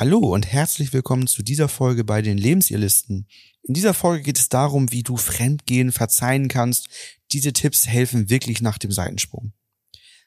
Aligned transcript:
Hallo 0.00 0.18
und 0.18 0.46
herzlich 0.46 0.92
willkommen 0.92 1.26
zu 1.26 1.42
dieser 1.42 1.66
Folge 1.66 2.04
bei 2.04 2.22
den 2.22 2.38
Lebensirrlisten. 2.38 3.26
In 3.62 3.74
dieser 3.74 3.94
Folge 3.94 4.22
geht 4.22 4.38
es 4.38 4.48
darum, 4.48 4.92
wie 4.92 5.02
du 5.02 5.16
Fremdgehen 5.16 5.90
verzeihen 5.90 6.46
kannst. 6.46 6.86
Diese 7.32 7.52
Tipps 7.52 7.88
helfen 7.88 8.30
wirklich 8.30 8.62
nach 8.62 8.78
dem 8.78 8.92
Seitensprung. 8.92 9.54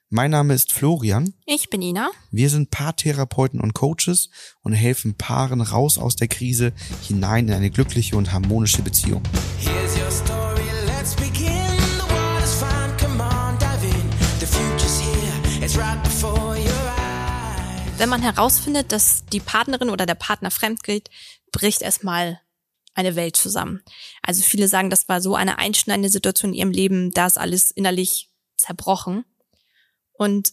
Mein 0.10 0.32
Name 0.32 0.56
ist 0.56 0.74
Florian. 0.74 1.36
Ich 1.46 1.70
bin 1.70 1.82
Ina. 1.82 2.12
Wir 2.32 2.50
sind 2.50 2.70
Paartherapeuten 2.70 3.62
und 3.62 3.74
Coaches 3.74 4.30
und 4.62 4.74
helfen 4.74 5.14
Paaren 5.14 5.62
raus 5.62 5.98
aus 5.98 6.18
der 6.18 6.28
Krise 6.28 6.74
hinein 7.08 7.48
in 7.48 7.54
eine 7.54 7.70
glückliche 7.70 8.18
und 8.18 8.34
harmonische 8.34 8.82
Beziehung. 8.82 9.24
Wenn 18.02 18.10
man 18.10 18.24
herausfindet, 18.24 18.92
dass 18.92 19.26
die 19.28 19.40
Partnerin 19.40 19.92
oder 19.92 20.08
der 20.08 20.16
Partner 20.16 20.50
fremd 20.50 20.82
geht, 20.82 21.12
bricht 21.52 21.84
erstmal 21.84 22.42
eine 22.96 23.16
Welt 23.16 23.36
zusammen. 23.36 23.84
Also 24.24 24.42
viele 24.42 24.68
sagen, 24.68 24.90
das 24.90 25.08
war 25.08 25.22
so 25.22 25.36
eine 25.36 25.60
einschneidende 25.60 26.10
Situation 26.10 26.52
in 26.52 26.58
ihrem 26.58 26.72
Leben, 26.72 27.12
da 27.12 27.28
ist 27.28 27.38
alles 27.38 27.70
innerlich 27.70 28.32
zerbrochen. 28.58 29.24
Und 30.14 30.52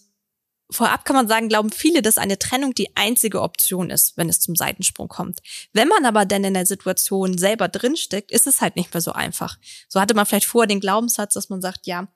vorab 0.70 1.06
kann 1.06 1.16
man 1.16 1.26
sagen, 1.26 1.48
glauben 1.48 1.72
viele, 1.72 2.02
dass 2.02 2.18
eine 2.18 2.38
Trennung 2.38 2.74
die 2.74 2.94
einzige 2.98 3.40
Option 3.40 3.88
ist, 3.88 4.18
wenn 4.18 4.28
es 4.28 4.40
zum 4.40 4.54
Seitensprung 4.54 5.08
kommt. 5.08 5.40
Wenn 5.72 5.88
man 5.88 6.04
aber 6.04 6.26
dann 6.26 6.44
in 6.44 6.52
der 6.52 6.66
Situation 6.66 7.38
selber 7.38 7.68
drinsteckt, 7.68 8.30
ist 8.30 8.46
es 8.46 8.60
halt 8.60 8.76
nicht 8.76 8.92
mehr 8.92 9.00
so 9.00 9.12
einfach. 9.12 9.56
So 9.88 10.02
hatte 10.02 10.12
man 10.12 10.26
vielleicht 10.26 10.44
vorher 10.44 10.68
den 10.68 10.80
Glaubenssatz, 10.80 11.32
dass 11.32 11.48
man 11.48 11.62
sagt, 11.62 11.86
ja, 11.86 12.08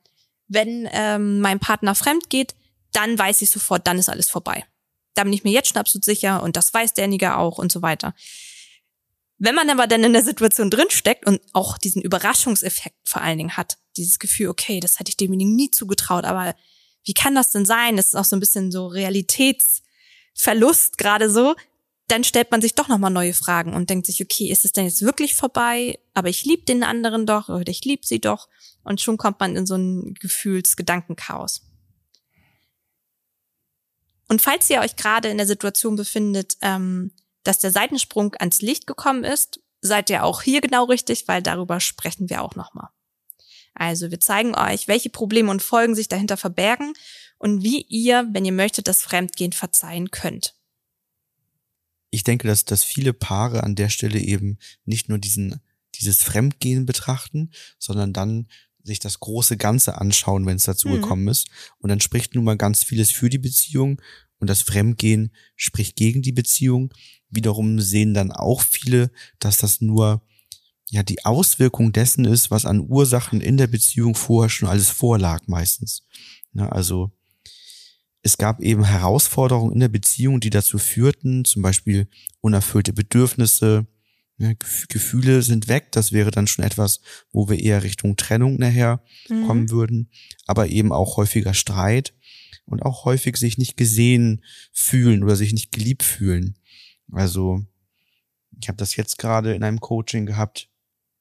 wenn 0.49 0.87
ähm, 0.93 1.41
mein 1.41 1.59
Partner 1.59 1.95
fremd 1.95 2.29
geht, 2.29 2.55
dann 2.93 3.19
weiß 3.19 3.41
ich 3.41 3.49
sofort, 3.49 3.87
dann 3.87 3.99
ist 3.99 4.11
alles 4.11 4.29
vorbei. 4.29 4.67
Da 5.15 5.25
bin 5.25 5.33
ich 5.33 5.45
mir 5.45 5.53
jetzt 5.53 5.69
schon 5.69 5.79
absolut 5.79 6.05
sicher 6.05 6.43
und 6.43 6.57
das 6.57 6.73
weiß 6.73 6.95
derjenige 6.95 7.37
auch 7.37 7.59
und 7.59 7.71
so 7.71 7.83
weiter. 7.83 8.15
Wenn 9.39 9.57
man 9.57 9.69
aber 9.71 9.89
dann 9.89 10.05
in 10.05 10.13
der 10.13 10.23
Situation 10.23 10.71
drinsteckt 10.71 11.27
und 11.27 11.41
auch 11.53 11.77
diesen 11.77 12.01
Überraschungseffekt 12.01 13.09
vor 13.09 13.23
allen 13.23 13.39
Dingen 13.39 13.57
hat, 13.57 13.77
dieses 13.97 14.21
Gefühl, 14.21 14.49
okay, 14.49 14.79
das 14.79 15.01
hätte 15.01 15.11
ich 15.11 15.17
demjenigen 15.17 15.57
nie 15.57 15.71
zugetraut, 15.71 16.25
aber 16.25 16.55
wie 17.05 17.15
kann 17.15 17.35
das 17.35 17.51
denn 17.51 17.67
sein? 17.67 17.97
Das 17.97 18.07
ist 18.07 18.15
auch 18.15 18.25
so 18.25 18.37
ein 18.37 18.41
bisschen 18.41 18.71
so 18.71 18.87
Realitätsverlust 18.87 20.97
gerade 20.97 21.29
so. 21.29 21.57
Dann 22.07 22.25
stellt 22.25 22.53
man 22.53 22.63
sich 22.63 22.75
doch 22.75 22.89
nochmal 22.89 23.11
neue 23.11 23.35
Fragen 23.35 23.75
und 23.75 23.91
denkt 23.91 24.07
sich, 24.07 24.23
okay, 24.23 24.49
ist 24.49 24.65
es 24.65 24.73
denn 24.73 24.85
jetzt 24.85 25.03
wirklich 25.03 25.35
vorbei? 25.35 25.99
Aber 26.15 26.29
ich 26.29 26.45
liebe 26.45 26.63
den 26.63 26.85
anderen 26.85 27.27
doch 27.27 27.49
oder 27.49 27.69
ich 27.69 27.85
liebe 27.85 28.07
sie 28.07 28.21
doch. 28.21 28.49
Und 28.85 29.01
schon 29.01 29.17
kommt 29.17 29.41
man 29.41 29.57
in 29.57 29.67
so 29.67 29.75
ein 29.75 30.15
Gefühlsgedankenchaos. 30.15 31.63
Und 34.33 34.41
falls 34.41 34.71
ihr 34.71 34.81
euch 34.81 34.97
gerade 34.97 35.29
in 35.29 35.37
der 35.37 35.47
Situation 35.47 35.95
befindet, 35.95 36.57
ähm, 36.63 37.13
dass 37.43 37.59
der 37.59 37.71
Seitensprung 37.71 38.35
ans 38.39 38.63
Licht 38.63 38.87
gekommen 38.87 39.25
ist, 39.25 39.61
seid 39.83 40.09
ihr 40.09 40.25
auch 40.25 40.41
hier 40.41 40.63
genau 40.63 40.85
richtig, 40.85 41.29
weil 41.29 41.43
darüber 41.43 41.81
sprechen 41.81 42.31
wir 42.31 42.41
auch 42.41 42.57
nochmal. 42.57 42.89
Also 43.75 44.11
wir 44.11 44.21
zeigen 44.21 44.55
euch, 44.55 44.89
welche 44.89 45.11
Probleme 45.11 45.51
und 45.51 45.63
Folgen 45.63 45.95
sich 45.95 46.09
dahinter 46.09 46.39
verbergen 46.39 46.95
und 47.37 47.63
wie 47.63 47.83
ihr, 47.83 48.27
wenn 48.33 48.47
ihr 48.47 48.53
möchtet, 48.53 48.89
das 48.89 49.03
Fremdgehen 49.03 49.53
verzeihen 49.53 50.11
könnt. 50.11 50.55
Ich 52.09 52.25
denke, 52.25 52.49
dass, 52.49 52.65
dass 52.65 52.85
viele 52.85 53.13
Paare 53.13 53.63
an 53.65 53.75
der 53.75 53.91
Stelle 53.91 54.19
eben 54.19 54.57
nicht 54.87 55.11
nur 55.11 55.19
diesen, 55.19 55.61
dieses 55.97 56.23
Fremdgehen 56.23 56.87
betrachten, 56.87 57.51
sondern 57.79 58.15
dann 58.15 58.49
sich 58.85 58.99
das 58.99 59.21
große 59.21 59.57
Ganze 59.57 60.01
anschauen, 60.01 60.47
wenn 60.47 60.57
es 60.57 60.65
dazu 60.65 60.89
mhm. 60.89 60.93
gekommen 60.95 61.29
ist. 61.29 61.49
Und 61.79 61.89
dann 61.89 62.01
spricht 62.01 62.35
nun 62.35 62.45
mal 62.45 62.57
ganz 62.57 62.83
vieles 62.83 63.11
für 63.11 63.29
die 63.29 63.39
Beziehung 63.39 64.01
und 64.39 64.49
das 64.49 64.63
Fremdgehen 64.63 65.33
spricht 65.57 65.97
gegen 65.97 66.23
die 66.23 66.33
Beziehung. 66.33 66.93
Wiederum 67.31 67.81
sehen 67.81 68.15
dann 68.15 68.33
auch 68.33 68.63
viele, 68.63 69.11
dass 69.39 69.59
das 69.59 69.81
nur 69.81 70.23
ja 70.91 71.03
die 71.03 71.25
Auswirkung 71.25 71.93
dessen 71.93 72.25
ist, 72.25 72.51
was 72.51 72.67
an 72.67 72.81
Ursachen 72.81 73.41
in 73.41 73.57
der 73.57 73.69
Beziehung 73.69 74.15
vorher 74.15 74.51
schon 74.51 74.69
alles 74.69 74.91
vorlag 74.91 75.47
meistens. 75.47 76.03
Ja, 76.55 76.69
also 76.69 77.11
es 78.23 78.37
gab 78.37 78.61
eben 78.61 78.85
Herausforderungen 78.85 79.73
in 79.73 79.81
der 79.81 79.89
Beziehung, 79.89 80.41
die 80.41 80.51
dazu 80.51 80.79
führten, 80.79 81.45
zum 81.45 81.63
Beispiel 81.63 82.09
unerfüllte 82.41 82.93
Bedürfnisse, 82.93 83.87
Ne, 84.39 84.57
Gefühle 84.89 85.43
sind 85.43 85.69
weg. 85.69 85.93
Das 85.93 86.13
wäre 86.13 86.31
dann 86.31 86.47
schon 86.47 86.65
etwas, 86.65 87.01
wo 87.33 87.49
wir 87.49 87.59
eher 87.59 87.83
Richtung 87.83 88.17
Trennung 88.17 88.57
nachher 88.57 89.03
mhm. 89.29 89.47
kommen 89.47 89.71
würden. 89.71 90.11
Aber 90.47 90.69
eben 90.69 90.93
auch 90.93 91.17
häufiger 91.17 91.55
Streit 91.55 92.15
und 92.65 92.83
auch 92.83 93.05
häufig 93.05 93.37
sich 93.37 93.59
nicht 93.59 93.77
gesehen 93.77 94.43
fühlen 94.73 95.23
oder 95.23 95.37
sich 95.37 95.53
nicht 95.53 95.73
geliebt 95.73 96.03
fühlen. 96.03 96.57
Also 97.11 97.65
ich 98.61 98.69
habe 98.69 98.77
das 98.77 98.97
jetzt 98.97 99.19
gerade 99.19 99.55
in 99.55 99.65
einem 99.65 99.81
Coaching 99.81 100.27
gehabt. 100.27 100.69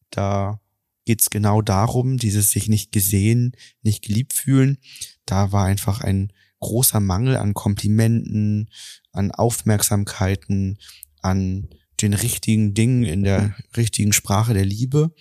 Da 0.09 0.61
geht's 1.05 1.29
genau 1.29 1.61
darum, 1.61 2.17
dieses 2.17 2.51
sich 2.51 2.69
nicht 2.69 2.91
gesehen, 2.91 3.55
nicht 3.81 4.03
geliebt 4.03 4.33
fühlen. 4.33 4.77
Da 5.25 5.51
war 5.51 5.65
einfach 5.65 6.01
ein 6.01 6.31
großer 6.59 6.99
Mangel 6.99 7.37
an 7.37 7.53
Komplimenten, 7.53 8.69
an 9.11 9.31
Aufmerksamkeiten, 9.31 10.77
an 11.21 11.69
den 12.01 12.13
richtigen 12.13 12.73
Dingen 12.73 13.03
in 13.03 13.23
der 13.23 13.55
richtigen 13.75 14.13
Sprache 14.13 14.53
der 14.53 14.65
Liebe, 14.65 15.13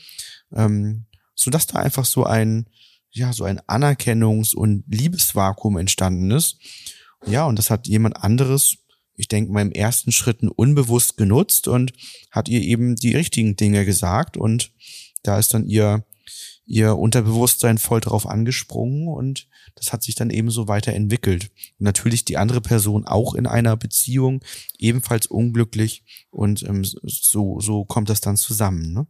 ähm, 0.54 1.06
so 1.34 1.50
dass 1.50 1.66
da 1.66 1.78
einfach 1.78 2.04
so 2.04 2.24
ein 2.24 2.66
ja 3.12 3.32
so 3.32 3.44
ein 3.44 3.60
Anerkennungs- 3.60 4.54
und 4.54 4.84
Liebesvakuum 4.88 5.78
entstanden 5.78 6.30
ist. 6.30 6.58
Ja, 7.26 7.44
und 7.44 7.58
das 7.58 7.70
hat 7.70 7.86
jemand 7.86 8.16
anderes, 8.16 8.78
ich 9.16 9.28
denke 9.28 9.60
im 9.60 9.72
ersten 9.72 10.12
Schritten 10.12 10.48
unbewusst 10.48 11.16
genutzt 11.16 11.68
und 11.68 11.92
hat 12.30 12.48
ihr 12.48 12.62
eben 12.62 12.96
die 12.96 13.14
richtigen 13.14 13.56
Dinge 13.56 13.84
gesagt 13.84 14.36
und 14.36 14.72
da 15.22 15.38
ist 15.38 15.52
dann 15.52 15.66
ihr 15.66 16.04
ihr 16.66 16.96
Unterbewusstsein 16.96 17.78
voll 17.78 18.00
drauf 18.00 18.26
angesprungen 18.26 19.08
und 19.08 19.48
das 19.74 19.92
hat 19.92 20.02
sich 20.02 20.14
dann 20.14 20.30
ebenso 20.30 20.68
weiterentwickelt. 20.68 21.50
Und 21.78 21.84
natürlich 21.84 22.24
die 22.24 22.36
andere 22.36 22.60
Person 22.60 23.06
auch 23.06 23.34
in 23.34 23.46
einer 23.46 23.76
Beziehung 23.76 24.44
ebenfalls 24.78 25.26
unglücklich 25.26 26.04
und 26.30 26.62
ähm, 26.62 26.84
so, 26.84 27.60
so 27.60 27.84
kommt 27.84 28.08
das 28.08 28.20
dann 28.20 28.36
zusammen. 28.36 28.92
Ne? 28.92 29.06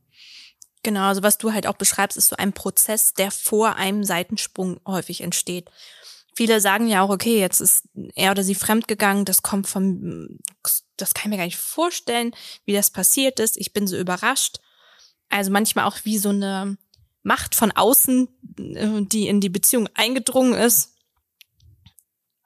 Genau, 0.83 1.09
also 1.09 1.23
was 1.23 1.39
du 1.39 1.53
halt 1.53 1.67
auch 1.67 1.77
beschreibst, 1.77 2.17
ist 2.17 2.31
so 2.31 2.37
ein 2.37 2.53
Prozess, 2.53 3.13
der 3.13 3.31
vor 3.31 3.77
einem 3.77 4.05
Seitensprung 4.05 4.81
häufig 4.87 5.21
entsteht. 5.21 5.71
Viele 6.35 6.61
sagen 6.61 6.87
ja 6.87 7.03
auch, 7.03 7.11
okay, 7.11 7.39
jetzt 7.39 7.61
ist 7.61 7.83
er 8.15 8.31
oder 8.31 8.43
sie 8.43 8.55
fremdgegangen, 8.55 9.27
das 9.27 9.43
kommt 9.43 9.67
vom, 9.67 10.39
das 10.97 11.13
kann 11.13 11.25
ich 11.27 11.31
mir 11.31 11.37
gar 11.37 11.45
nicht 11.45 11.59
vorstellen, 11.59 12.33
wie 12.65 12.73
das 12.73 12.91
passiert 12.91 13.41
ist. 13.41 13.59
Ich 13.59 13.73
bin 13.75 13.87
so 13.87 13.99
überrascht. 13.99 14.59
Also 15.29 15.51
manchmal 15.51 15.85
auch 15.85 15.99
wie 16.05 16.19
so 16.19 16.31
eine 16.31 16.79
Macht 17.23 17.55
von 17.55 17.73
außen, 17.73 18.29
äh, 18.59 19.03
die 19.03 19.29
in 19.29 19.41
die 19.41 19.49
Beziehung 19.49 19.89
eingedrungen 19.95 20.55
ist. 20.55 20.95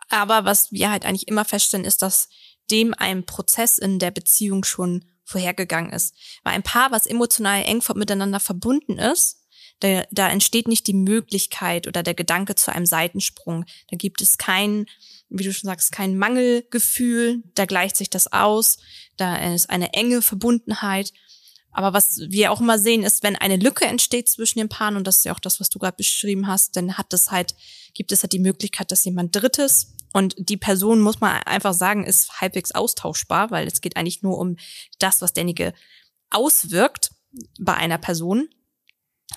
Aber 0.09 0.45
was 0.45 0.73
wir 0.73 0.91
halt 0.91 1.05
eigentlich 1.05 1.29
immer 1.29 1.45
feststellen, 1.45 1.87
ist, 1.87 2.03
dass 2.03 2.29
dem 2.71 2.95
ein 2.95 3.27
Prozess 3.27 3.79
in 3.79 3.99
der 3.99 4.11
Beziehung 4.11 4.65
schon 4.65 5.05
vorhergegangen 5.25 5.93
ist. 5.93 6.15
Weil 6.43 6.55
ein 6.55 6.62
Paar, 6.62 6.91
was 6.91 7.07
emotional 7.07 7.62
eng 7.65 7.83
miteinander 7.95 8.41
verbunden 8.41 8.99
ist, 8.99 9.41
da, 9.81 10.05
da 10.11 10.29
entsteht 10.29 10.69
nicht 10.69 10.87
die 10.87 10.95
Möglichkeit 10.95 11.87
oder 11.87 12.03
der 12.03 12.15
Gedanke 12.15 12.55
zu 12.55 12.73
einem 12.73 12.87
Seitensprung. 12.87 13.65
Da 13.91 13.97
gibt 13.97 14.21
es 14.21 14.39
kein, 14.39 14.87
wie 15.29 15.45
du 15.45 15.53
schon 15.53 15.69
sagst, 15.69 15.93
kein 15.93 16.17
Mangelgefühl, 16.17 17.43
da 17.55 17.65
gleicht 17.65 17.97
sich 17.97 18.11
das 18.11 18.33
aus, 18.33 18.79
da 19.17 19.53
ist 19.53 19.71
eine 19.71 19.93
enge 19.93 20.23
Verbundenheit 20.23 21.12
aber 21.75 21.93
was 21.93 22.21
wir 22.29 22.53
auch 22.53 22.61
immer 22.61 22.79
sehen, 22.79 23.03
ist, 23.03 23.23
wenn 23.25 23.37
eine 23.37 23.57
Lücke 23.57 23.85
entsteht 23.85 24.29
zwischen 24.29 24.61
den 24.61 24.69
Paaren, 24.69 24.97
und 24.97 25.07
das 25.07 25.19
ist 25.19 25.25
ja 25.25 25.35
auch 25.35 25.41
das, 25.41 25.59
was 25.61 25.69
du 25.69 25.81
gerade 25.81 25.97
beschrieben 25.97 26.47
hast, 26.47 26.77
dann 26.77 26.97
hat 26.97 27.12
es 27.12 27.33
halt, 27.33 27.55
gibt 27.95 28.12
es 28.12 28.23
halt 28.23 28.33
die 28.33 28.39
Möglichkeit, 28.39 28.93
dass 28.93 29.05
jemand 29.05 29.35
Drittes 29.35 29.93
und 30.12 30.37
die 30.39 30.57
Person, 30.57 31.01
muss 31.01 31.21
man 31.21 31.43
einfach 31.43 31.75
sagen, 31.75 32.05
ist 32.05 32.41
halbwegs 32.41 32.71
austauschbar, 32.71 33.51
weil 33.51 33.67
es 33.67 33.81
geht 33.81 33.97
eigentlich 33.97 34.23
nur 34.23 34.39
um 34.39 34.57
das, 35.00 35.21
was 35.21 35.32
derjenige 35.32 35.75
auswirkt 36.31 37.11
bei 37.59 37.75
einer 37.75 37.99
Person. 37.99 38.49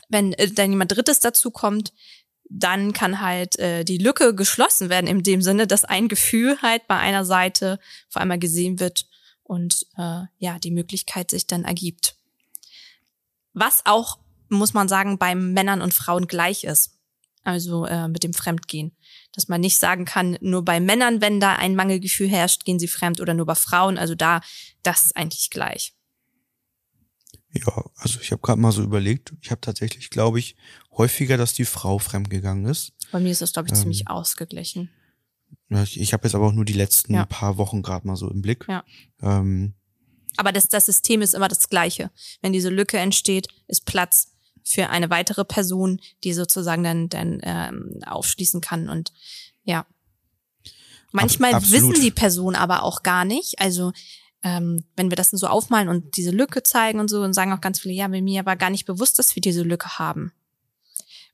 Wenn 0.07 0.33
äh, 0.33 0.51
dann 0.51 0.69
jemand 0.69 0.95
Drittes 0.95 1.19
dazu 1.19 1.49
kommt, 1.49 1.91
dann 2.49 2.93
kann 2.93 3.19
halt 3.19 3.57
äh, 3.57 3.83
die 3.83 3.97
Lücke 3.97 4.35
geschlossen 4.35 4.89
werden 4.89 5.07
in 5.07 5.23
dem 5.23 5.41
Sinne, 5.41 5.65
dass 5.65 5.83
ein 5.83 6.07
Gefühl 6.07 6.61
halt 6.61 6.87
bei 6.87 6.97
einer 6.97 7.25
Seite 7.25 7.79
vor 8.09 8.21
einmal 8.21 8.39
gesehen 8.39 8.79
wird 8.79 9.07
und 9.41 9.87
äh, 9.97 10.21
ja 10.37 10.59
die 10.59 10.71
Möglichkeit 10.71 11.31
sich 11.31 11.47
dann 11.47 11.63
ergibt. 11.63 12.16
Was 13.59 13.81
auch, 13.85 14.19
muss 14.49 14.73
man 14.73 14.87
sagen, 14.87 15.17
bei 15.17 15.33
Männern 15.35 15.81
und 15.81 15.93
Frauen 15.93 16.27
gleich 16.27 16.63
ist. 16.63 16.93
Also 17.43 17.85
äh, 17.85 18.07
mit 18.09 18.23
dem 18.23 18.33
Fremdgehen. 18.33 18.91
Dass 19.31 19.47
man 19.47 19.61
nicht 19.61 19.77
sagen 19.77 20.03
kann, 20.05 20.37
nur 20.41 20.65
bei 20.65 20.79
Männern, 20.81 21.21
wenn 21.21 21.39
da 21.39 21.55
ein 21.55 21.75
Mangelgefühl 21.75 22.27
herrscht, 22.27 22.65
gehen 22.65 22.77
sie 22.77 22.89
fremd 22.89 23.21
oder 23.21 23.33
nur 23.33 23.45
bei 23.45 23.55
Frauen. 23.55 23.97
Also 23.97 24.15
da, 24.15 24.41
das 24.83 25.03
ist 25.03 25.15
eigentlich 25.15 25.49
gleich. 25.49 25.93
Ja, 27.53 27.85
also 27.95 28.19
ich 28.21 28.31
habe 28.31 28.41
gerade 28.41 28.59
mal 28.59 28.71
so 28.73 28.83
überlegt, 28.83 29.33
ich 29.41 29.49
habe 29.49 29.61
tatsächlich, 29.61 30.09
glaube 30.09 30.39
ich, 30.39 30.55
häufiger, 30.91 31.37
dass 31.37 31.53
die 31.53 31.65
Frau 31.65 31.97
fremdgegangen 31.97 32.65
ist. 32.65 32.91
Bei 33.11 33.19
mir 33.19 33.31
ist 33.31 33.41
das, 33.41 33.53
glaube 33.53 33.69
ich, 33.69 33.73
ähm, 33.73 33.79
ziemlich 33.79 34.07
ausgeglichen. 34.09 34.89
Ich, 35.69 35.99
ich 35.99 36.13
habe 36.13 36.25
jetzt 36.27 36.35
aber 36.35 36.47
auch 36.47 36.53
nur 36.53 36.65
die 36.65 36.73
letzten 36.73 37.13
Ja. 37.13 37.25
paar 37.25 37.57
Wochen 37.57 37.81
gerade 37.81 38.05
mal 38.05 38.17
so 38.17 38.29
im 38.29 38.41
Blick. 38.41 38.65
Ja. 38.67 38.83
Ähm, 39.21 39.73
Aber 40.37 40.51
das, 40.51 40.69
das 40.69 40.85
System 40.85 41.21
ist 41.21 41.33
immer 41.33 41.47
das 41.47 41.69
gleiche. 41.69 42.11
Wenn 42.41 42.53
diese 42.53 42.69
Lücke 42.69 42.97
entsteht, 42.97 43.47
ist 43.67 43.85
Platz 43.85 44.31
für 44.63 44.89
eine 44.89 45.09
weitere 45.09 45.45
Person, 45.45 45.99
die 46.23 46.33
sozusagen 46.33 46.83
dann, 46.83 47.09
dann 47.09 47.39
ähm, 47.43 47.99
aufschließen 48.05 48.61
kann. 48.61 48.89
Und 48.89 49.11
ja. 49.63 49.85
Manchmal 51.11 51.53
absolut. 51.53 51.73
wissen 51.73 52.01
die 52.01 52.11
Personen 52.11 52.55
aber 52.55 52.83
auch 52.83 53.01
gar 53.01 53.25
nicht. 53.25 53.59
Also 53.59 53.91
ähm, 54.43 54.83
wenn 54.95 55.09
wir 55.09 55.15
das 55.15 55.31
so 55.31 55.47
aufmalen 55.47 55.89
und 55.89 56.17
diese 56.17 56.31
Lücke 56.31 56.63
zeigen 56.63 56.99
und 56.99 57.09
so, 57.09 57.21
und 57.21 57.33
sagen 57.33 57.53
auch 57.53 57.61
ganz 57.61 57.79
viele, 57.79 57.93
ja, 57.93 58.07
bei 58.07 58.21
mir 58.21 58.45
war 58.45 58.55
gar 58.55 58.69
nicht 58.69 58.85
bewusst, 58.85 59.17
dass 59.19 59.35
wir 59.35 59.41
diese 59.41 59.63
Lücke 59.63 59.97
haben. 59.97 60.31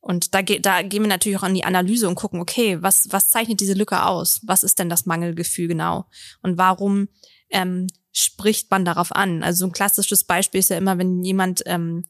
Und 0.04 0.34
da, 0.34 0.42
ge 0.42 0.60
da 0.60 0.82
gehen 0.82 1.02
wir 1.02 1.08
natürlich 1.08 1.40
auch 1.40 1.44
an 1.44 1.54
die 1.54 1.64
Analyse 1.64 2.10
und 2.10 2.16
gucken, 2.16 2.42
okay, 2.42 2.82
was, 2.82 3.08
was 3.12 3.30
zeichnet 3.30 3.62
diese 3.62 3.72
Lücke 3.72 4.04
aus? 4.04 4.42
Was 4.44 4.64
ist 4.64 4.78
denn 4.80 4.90
das 4.90 5.06
Mangelgefühl 5.06 5.70
genau? 5.70 6.08
Und 6.42 6.58
warum 6.58 7.08
ähm, 7.50 7.88
spricht 8.12 8.70
man 8.70 8.84
darauf 8.84 9.16
an? 9.16 9.44
Also 9.44 9.60
so 9.60 9.68
ein 9.68 9.72
klassisches 9.72 10.26
Beispiel 10.26 10.60
ist 10.60 10.70
ja 10.70 10.78
immer, 10.78 10.98
wenn 10.98 11.24
jemand, 11.24 11.64
ähm, 11.68 12.04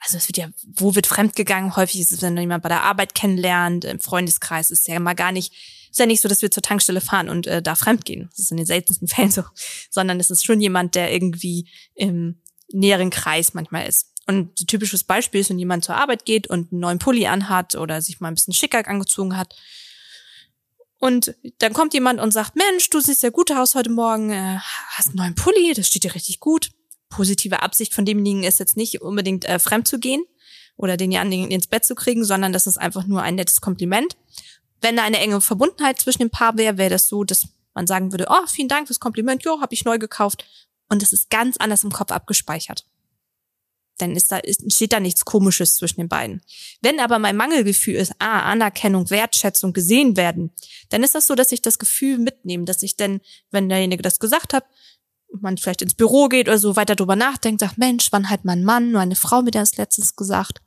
also 0.00 0.16
es 0.16 0.28
wird 0.28 0.36
ja, 0.36 0.48
wo 0.66 0.96
wird 0.96 1.06
fremdgegangen? 1.06 1.76
Häufig 1.76 2.00
ist 2.00 2.10
es, 2.10 2.22
wenn 2.22 2.36
jemand 2.36 2.64
bei 2.64 2.70
der 2.70 2.82
Arbeit 2.82 3.14
kennenlernt, 3.14 3.84
im 3.84 4.00
Freundeskreis 4.00 4.72
ist 4.72 4.88
ja 4.88 4.96
immer 4.96 5.14
gar 5.14 5.30
nicht, 5.30 5.52
ist 5.92 6.00
ja 6.00 6.06
nicht 6.06 6.22
so, 6.22 6.28
dass 6.28 6.42
wir 6.42 6.50
zur 6.50 6.64
Tankstelle 6.64 7.00
fahren 7.00 7.28
und 7.28 7.46
äh, 7.46 7.62
da 7.62 7.76
fremdgehen. 7.76 8.28
Das 8.30 8.40
ist 8.40 8.50
in 8.50 8.56
den 8.56 8.66
seltensten 8.66 9.06
Fällen 9.08 9.30
so, 9.30 9.44
sondern 9.90 10.18
es 10.18 10.30
ist 10.30 10.44
schon 10.44 10.60
jemand, 10.60 10.96
der 10.96 11.12
irgendwie 11.12 11.70
im 11.94 12.42
näheren 12.72 13.10
Kreis 13.10 13.54
manchmal 13.54 13.86
ist. 13.86 14.12
Und 14.28 14.60
ein 14.60 14.66
typisches 14.66 15.04
Beispiel 15.04 15.40
ist, 15.40 15.48
wenn 15.48 15.58
jemand 15.58 15.86
zur 15.86 15.96
Arbeit 15.96 16.26
geht 16.26 16.48
und 16.48 16.70
einen 16.70 16.80
neuen 16.80 16.98
Pulli 16.98 17.26
anhat 17.26 17.76
oder 17.76 18.02
sich 18.02 18.20
mal 18.20 18.28
ein 18.28 18.34
bisschen 18.34 18.52
schicker 18.52 18.86
angezogen 18.86 19.38
hat. 19.38 19.56
Und 20.98 21.34
dann 21.58 21.72
kommt 21.72 21.94
jemand 21.94 22.20
und 22.20 22.30
sagt, 22.32 22.54
Mensch, 22.54 22.90
du 22.90 23.00
siehst 23.00 23.22
ja 23.22 23.30
gut 23.30 23.50
aus 23.50 23.74
heute 23.74 23.90
Morgen, 23.90 24.30
äh, 24.30 24.58
hast 24.90 25.08
einen 25.08 25.16
neuen 25.16 25.34
Pulli, 25.34 25.72
das 25.72 25.86
steht 25.86 26.04
dir 26.04 26.14
richtig 26.14 26.40
gut. 26.40 26.70
Positive 27.08 27.62
Absicht 27.62 27.94
von 27.94 28.04
demjenigen 28.04 28.44
ist 28.44 28.60
jetzt 28.60 28.76
nicht 28.76 29.00
unbedingt 29.00 29.46
äh, 29.46 29.58
fremd 29.58 29.88
zu 29.88 29.98
gehen 29.98 30.22
oder 30.76 30.98
den 30.98 31.10
ja 31.10 31.22
ins 31.22 31.66
Bett 31.66 31.86
zu 31.86 31.94
kriegen, 31.94 32.22
sondern 32.22 32.52
das 32.52 32.66
ist 32.66 32.76
einfach 32.76 33.06
nur 33.06 33.22
ein 33.22 33.36
nettes 33.36 33.62
Kompliment. 33.62 34.18
Wenn 34.82 34.96
da 34.96 35.04
eine 35.04 35.20
enge 35.20 35.40
Verbundenheit 35.40 36.00
zwischen 36.00 36.20
dem 36.20 36.30
Paar 36.30 36.58
wäre, 36.58 36.76
wäre 36.76 36.90
das 36.90 37.08
so, 37.08 37.24
dass 37.24 37.48
man 37.72 37.86
sagen 37.86 38.12
würde, 38.12 38.26
oh, 38.28 38.46
vielen 38.46 38.68
Dank 38.68 38.88
fürs 38.88 39.00
Kompliment, 39.00 39.42
jo, 39.44 39.62
habe 39.62 39.72
ich 39.72 39.86
neu 39.86 39.98
gekauft. 39.98 40.44
Und 40.90 41.02
es 41.02 41.14
ist 41.14 41.30
ganz 41.30 41.56
anders 41.56 41.82
im 41.82 41.92
Kopf 41.92 42.10
abgespeichert. 42.10 42.84
Dann 43.98 44.16
ist 44.16 44.32
da, 44.32 44.38
ist, 44.38 44.72
steht 44.72 44.92
da 44.92 45.00
nichts 45.00 45.24
Komisches 45.24 45.76
zwischen 45.76 46.00
den 46.00 46.08
beiden. 46.08 46.40
Wenn 46.80 47.00
aber 47.00 47.18
mein 47.18 47.36
Mangelgefühl 47.36 47.96
ist, 47.96 48.12
ah, 48.18 48.42
Anerkennung, 48.42 49.10
Wertschätzung, 49.10 49.72
gesehen 49.72 50.16
werden, 50.16 50.50
dann 50.88 51.02
ist 51.02 51.14
das 51.14 51.26
so, 51.26 51.34
dass 51.34 51.52
ich 51.52 51.62
das 51.62 51.78
Gefühl 51.78 52.18
mitnehme, 52.18 52.64
dass 52.64 52.82
ich 52.82 52.96
dann, 52.96 53.20
wenn 53.50 53.68
derjenige 53.68 54.02
das 54.02 54.18
gesagt 54.18 54.54
hat, 54.54 54.64
man 55.40 55.58
vielleicht 55.58 55.82
ins 55.82 55.94
Büro 55.94 56.28
geht 56.28 56.48
oder 56.48 56.58
so 56.58 56.76
weiter 56.76 56.96
drüber 56.96 57.16
nachdenkt, 57.16 57.60
sagt, 57.60 57.78
Mensch, 57.78 58.08
wann 58.12 58.30
hat 58.30 58.44
mein 58.44 58.64
Mann 58.64 58.90
nur 58.90 59.00
eine 59.00 59.16
Frau 59.16 59.42
mir 59.42 59.50
das 59.50 59.76
letztens 59.76 60.16
gesagt? 60.16 60.62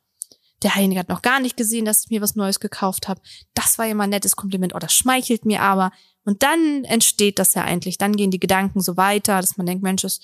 Derjenige 0.64 1.00
hat 1.00 1.10
noch 1.10 1.24
gar 1.24 1.40
nicht 1.40 1.58
gesehen, 1.58 1.86
dass 1.86 2.04
ich 2.04 2.12
mir 2.12 2.22
was 2.22 2.36
Neues 2.36 2.60
gekauft 2.60 3.08
habe. 3.08 3.22
Das 3.56 3.80
war 3.80 3.88
ja 3.88 3.96
mal 3.96 4.04
ein 4.04 4.12
nettes 4.12 4.36
Kompliment. 4.36 4.76
Oh, 4.76 4.80
das 4.80 4.94
schmeichelt 4.94 5.44
mir 5.46 5.62
aber. 5.62 5.92
Und 6.24 6.44
dann 6.44 6.84
entsteht 6.84 7.40
das 7.40 7.56
ja 7.56 7.64
eigentlich. 7.64 7.98
Dann 7.98 8.16
gehen 8.16 8.30
die 8.30 8.40
Gedanken 8.40 8.80
so 8.80 8.96
weiter, 8.96 9.42
dass 9.42 9.58
man 9.58 9.66
denkt, 9.66 9.82
Mensch, 9.82 10.04
ist 10.04 10.24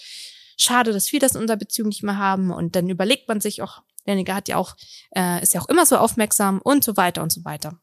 schade, 0.58 0.92
dass 0.92 1.12
wir 1.12 1.20
das 1.20 1.36
in 1.36 1.42
unserer 1.42 1.58
Beziehung 1.58 1.90
nicht 1.90 2.04
mehr 2.04 2.18
haben. 2.18 2.52
Und 2.52 2.76
dann 2.76 2.90
überlegt 2.90 3.28
man 3.30 3.40
sich 3.40 3.62
auch, 3.62 3.84
derjenige 4.06 4.36
hat 4.36 4.50
ja 4.50 4.58
auch, 4.58 4.76
äh, 5.16 5.42
ist 5.42 5.54
ja 5.54 5.62
auch 5.62 5.70
immer 5.70 5.86
so 5.86 5.98
aufmerksam 5.98 6.60
und 6.60 6.84
so 6.84 6.98
weiter 6.98 7.24
und 7.24 7.32
so 7.32 7.46
weiter. 7.46 7.80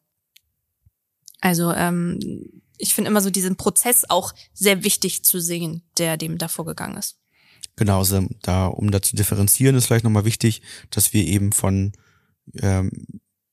Also 1.40 1.72
ähm, 1.72 2.18
ich 2.78 2.94
finde 2.94 3.10
immer 3.10 3.20
so 3.20 3.30
diesen 3.30 3.56
Prozess 3.56 4.04
auch 4.08 4.34
sehr 4.52 4.84
wichtig 4.84 5.24
zu 5.24 5.40
sehen, 5.40 5.82
der 5.98 6.16
dem 6.16 6.38
da 6.38 6.48
vorgegangen 6.48 6.96
ist. 6.96 7.18
Genau, 7.76 7.98
also 7.98 8.26
da, 8.42 8.66
um 8.66 8.90
da 8.90 9.02
zu 9.02 9.16
differenzieren, 9.16 9.76
ist 9.76 9.86
vielleicht 9.86 10.04
nochmal 10.04 10.24
wichtig, 10.24 10.62
dass 10.90 11.12
wir 11.12 11.24
eben 11.26 11.52
von 11.52 11.92
ähm, 12.60 12.90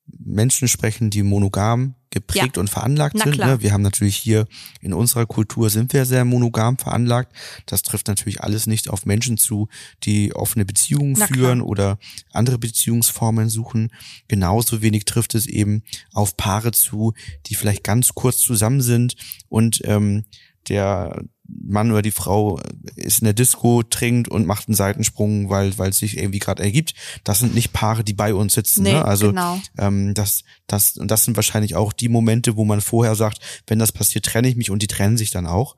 Menschen 0.05 0.67
sprechen, 0.67 1.09
die 1.09 1.23
monogam 1.23 1.95
geprägt 2.11 2.57
und 2.57 2.69
veranlagt 2.69 3.15
Na 3.17 3.23
sind. 3.23 3.37
Ne? 3.39 3.61
Wir 3.61 3.73
haben 3.73 3.81
natürlich 3.81 4.15
hier 4.15 4.45
in 4.81 4.93
unserer 4.93 5.25
Kultur 5.25 5.69
sind 5.69 5.93
wir 5.93 6.05
sehr 6.05 6.25
monogam 6.25 6.77
veranlagt. 6.77 7.33
Das 7.65 7.81
trifft 7.81 8.07
natürlich 8.07 8.41
alles 8.41 8.67
nicht 8.67 8.89
auf 8.89 9.05
Menschen 9.05 9.37
zu, 9.37 9.67
die 10.03 10.35
offene 10.35 10.65
Beziehungen 10.65 11.15
Na 11.17 11.25
führen 11.25 11.59
klar. 11.59 11.67
oder 11.67 11.97
andere 12.31 12.59
Beziehungsformen 12.59 13.49
suchen. 13.49 13.91
Genauso 14.27 14.81
wenig 14.81 15.05
trifft 15.05 15.33
es 15.33 15.47
eben 15.47 15.83
auf 16.13 16.37
Paare 16.37 16.71
zu, 16.71 17.13
die 17.47 17.55
vielleicht 17.55 17.83
ganz 17.83 18.13
kurz 18.13 18.37
zusammen 18.37 18.81
sind 18.81 19.15
und 19.49 19.81
ähm, 19.85 20.25
der 20.67 21.23
Mann 21.63 21.91
oder 21.91 22.01
die 22.01 22.11
Frau 22.11 22.59
ist 22.95 23.21
in 23.21 23.25
der 23.25 23.33
Disco, 23.33 23.83
trinkt 23.83 24.27
und 24.27 24.45
macht 24.45 24.67
einen 24.67 24.75
Seitensprung, 24.75 25.49
weil 25.49 25.77
weil 25.77 25.89
es 25.89 25.99
sich 25.99 26.17
irgendwie 26.17 26.39
gerade 26.39 26.63
ergibt. 26.63 26.93
Das 27.23 27.39
sind 27.39 27.55
nicht 27.55 27.73
Paare, 27.73 28.03
die 28.03 28.13
bei 28.13 28.33
uns 28.33 28.53
sitzen. 28.53 28.83
Nee, 28.83 28.93
ne? 28.93 29.05
Also 29.05 29.29
genau. 29.29 29.59
ähm, 29.77 30.13
das, 30.13 30.43
das, 30.67 30.97
und 30.97 31.09
das 31.09 31.25
sind 31.25 31.35
wahrscheinlich 31.35 31.75
auch 31.75 31.93
die 31.93 32.09
Momente, 32.09 32.55
wo 32.55 32.65
man 32.65 32.81
vorher 32.81 33.15
sagt, 33.15 33.39
wenn 33.67 33.79
das 33.79 33.91
passiert, 33.91 34.25
trenne 34.25 34.47
ich 34.47 34.55
mich 34.55 34.69
und 34.69 34.81
die 34.81 34.87
trennen 34.87 35.17
sich 35.17 35.31
dann 35.31 35.47
auch. 35.47 35.75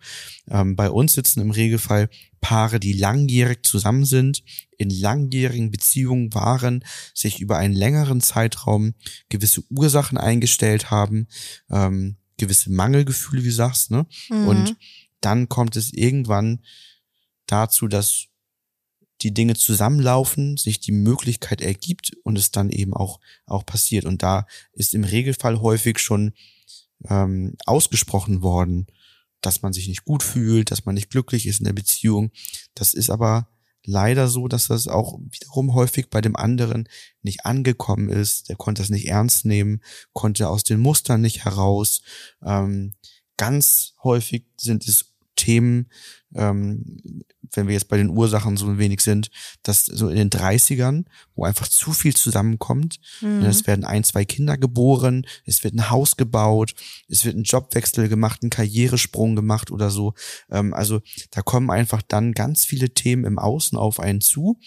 Ähm, 0.50 0.76
bei 0.76 0.90
uns 0.90 1.14
sitzen 1.14 1.42
im 1.42 1.52
Regelfall 1.52 2.10
Paare, 2.42 2.80
die 2.80 2.94
langjährig 2.94 3.64
zusammen 3.64 4.04
sind, 4.04 4.44
in 4.78 4.90
langjährigen 4.90 5.72
Beziehungen 5.72 6.34
waren, 6.34 6.84
sich 7.14 7.40
über 7.40 7.58
einen 7.58 7.74
längeren 7.74 8.20
Zeitraum 8.20 8.94
gewisse 9.30 9.64
Ursachen 9.70 10.18
eingestellt 10.18 10.92
haben, 10.92 11.28
ähm, 11.72 12.18
gewisse 12.38 12.72
Mangelgefühle, 12.72 13.44
wie 13.44 13.48
du 13.48 13.54
sagst, 13.54 13.92
ne? 13.92 14.06
Mhm. 14.30 14.48
Und 14.48 14.76
dann 15.26 15.50
kommt 15.50 15.76
es 15.76 15.94
irgendwann 15.94 16.64
dazu, 17.48 17.88
dass 17.88 18.28
die 19.22 19.34
Dinge 19.34 19.56
zusammenlaufen, 19.56 20.58
sich 20.58 20.80
die 20.80 20.92
Möglichkeit 20.92 21.62
ergibt 21.62 22.12
und 22.24 22.38
es 22.38 22.52
dann 22.52 22.70
eben 22.70 22.94
auch, 22.94 23.20
auch 23.46 23.66
passiert. 23.66 24.06
Und 24.06 24.22
da 24.22 24.48
ist 24.74 24.94
im 24.94 25.04
Regelfall 25.04 25.62
häufig 25.62 26.00
schon 26.00 26.34
ähm, 27.10 27.56
ausgesprochen 27.66 28.42
worden, 28.42 28.88
dass 29.42 29.62
man 29.62 29.74
sich 29.74 29.88
nicht 29.88 30.06
gut 30.06 30.24
fühlt, 30.24 30.72
dass 30.72 30.86
man 30.86 30.96
nicht 30.96 31.10
glücklich 31.10 31.48
ist 31.48 31.60
in 31.60 31.66
der 31.66 31.74
Beziehung. 31.74 32.32
Das 32.76 32.94
ist 32.94 33.10
aber 33.10 33.48
leider 33.86 34.28
so, 34.28 34.48
dass 34.48 34.68
das 34.68 34.88
auch 34.88 35.20
wiederum 35.20 35.74
häufig 35.74 36.10
bei 36.10 36.22
dem 36.22 36.36
anderen 36.36 36.88
nicht 37.22 37.46
angekommen 37.46 38.10
ist. 38.10 38.50
Der 38.50 38.56
konnte 38.56 38.82
das 38.82 38.90
nicht 38.90 39.08
ernst 39.08 39.46
nehmen, 39.46 39.82
konnte 40.14 40.50
aus 40.50 40.64
den 40.64 40.80
Mustern 40.80 41.22
nicht 41.22 41.46
heraus. 41.46 42.02
Ähm, 42.44 42.94
ganz 43.38 43.94
häufig 44.04 44.46
sind 44.58 44.88
es 44.88 45.13
Themen, 45.36 45.90
ähm, 46.36 47.00
wenn 47.56 47.68
wir 47.68 47.74
jetzt 47.74 47.88
bei 47.90 47.98
den 47.98 48.10
Ursachen 48.10 48.58
so 48.58 48.66
ein 48.68 48.80
wenig 48.80 49.02
sind, 49.02 49.30
dass 49.62 49.86
so 49.86 50.10
in 50.10 50.16
den 50.16 50.30
30ern, 50.30 51.06
wo 51.36 51.44
einfach 51.46 51.68
zu 51.68 51.92
viel 51.92 52.16
zusammenkommt, 52.16 53.00
Mhm. 53.22 53.44
es 53.44 53.68
werden 53.68 53.86
ein, 53.86 54.04
zwei 54.04 54.26
Kinder 54.26 54.58
geboren, 54.58 55.26
es 55.46 55.64
wird 55.64 55.76
ein 55.76 55.90
Haus 55.92 56.18
gebaut, 56.18 56.74
es 57.08 57.26
wird 57.26 57.36
ein 57.36 57.44
Jobwechsel 57.44 58.10
gemacht, 58.10 58.42
ein 58.44 58.50
Karrieresprung 58.50 59.36
gemacht 59.36 59.70
oder 59.70 59.92
so. 59.92 60.14
Ähm, 60.50 60.74
also 60.74 61.02
da 61.32 61.42
kommen 61.42 61.70
einfach 61.70 62.02
dann 62.02 62.32
ganz 62.34 62.66
viele 62.66 62.94
Themen 62.94 63.26
im 63.26 63.38
Außen 63.38 63.78
auf 63.78 64.00
einen 64.00 64.22
zu, 64.22 64.60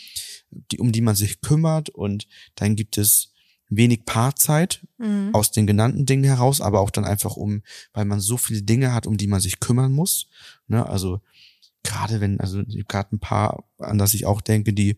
die, 0.51 0.79
um 0.79 0.93
die 0.93 1.01
man 1.01 1.17
sich 1.17 1.41
kümmert 1.41 1.89
und 1.91 2.27
dann 2.55 2.77
gibt 2.77 2.99
es 2.99 3.33
wenig 3.69 4.05
Paarzeit 4.05 4.87
Mhm. 4.99 5.31
aus 5.35 5.51
den 5.51 5.67
genannten 5.67 6.07
Dingen 6.07 6.25
heraus, 6.25 6.61
aber 6.61 6.81
auch 6.81 6.91
dann 6.91 7.05
einfach 7.05 7.37
um, 7.37 7.63
weil 7.93 8.05
man 8.07 8.21
so 8.21 8.37
viele 8.39 8.63
Dinge 8.63 8.93
hat, 8.95 9.07
um 9.07 9.17
die 9.19 9.27
man 9.27 9.41
sich 9.41 9.61
kümmern 9.61 9.93
muss. 9.93 10.29
Ne? 10.69 10.87
Also 10.87 11.21
gerade 11.83 12.21
wenn, 12.21 12.41
also 12.41 12.63
gerade 12.89 13.15
ein 13.15 13.19
paar, 13.21 13.65
an 13.79 13.99
das 13.99 14.15
ich 14.15 14.25
auch 14.27 14.41
denke, 14.41 14.73
die, 14.73 14.97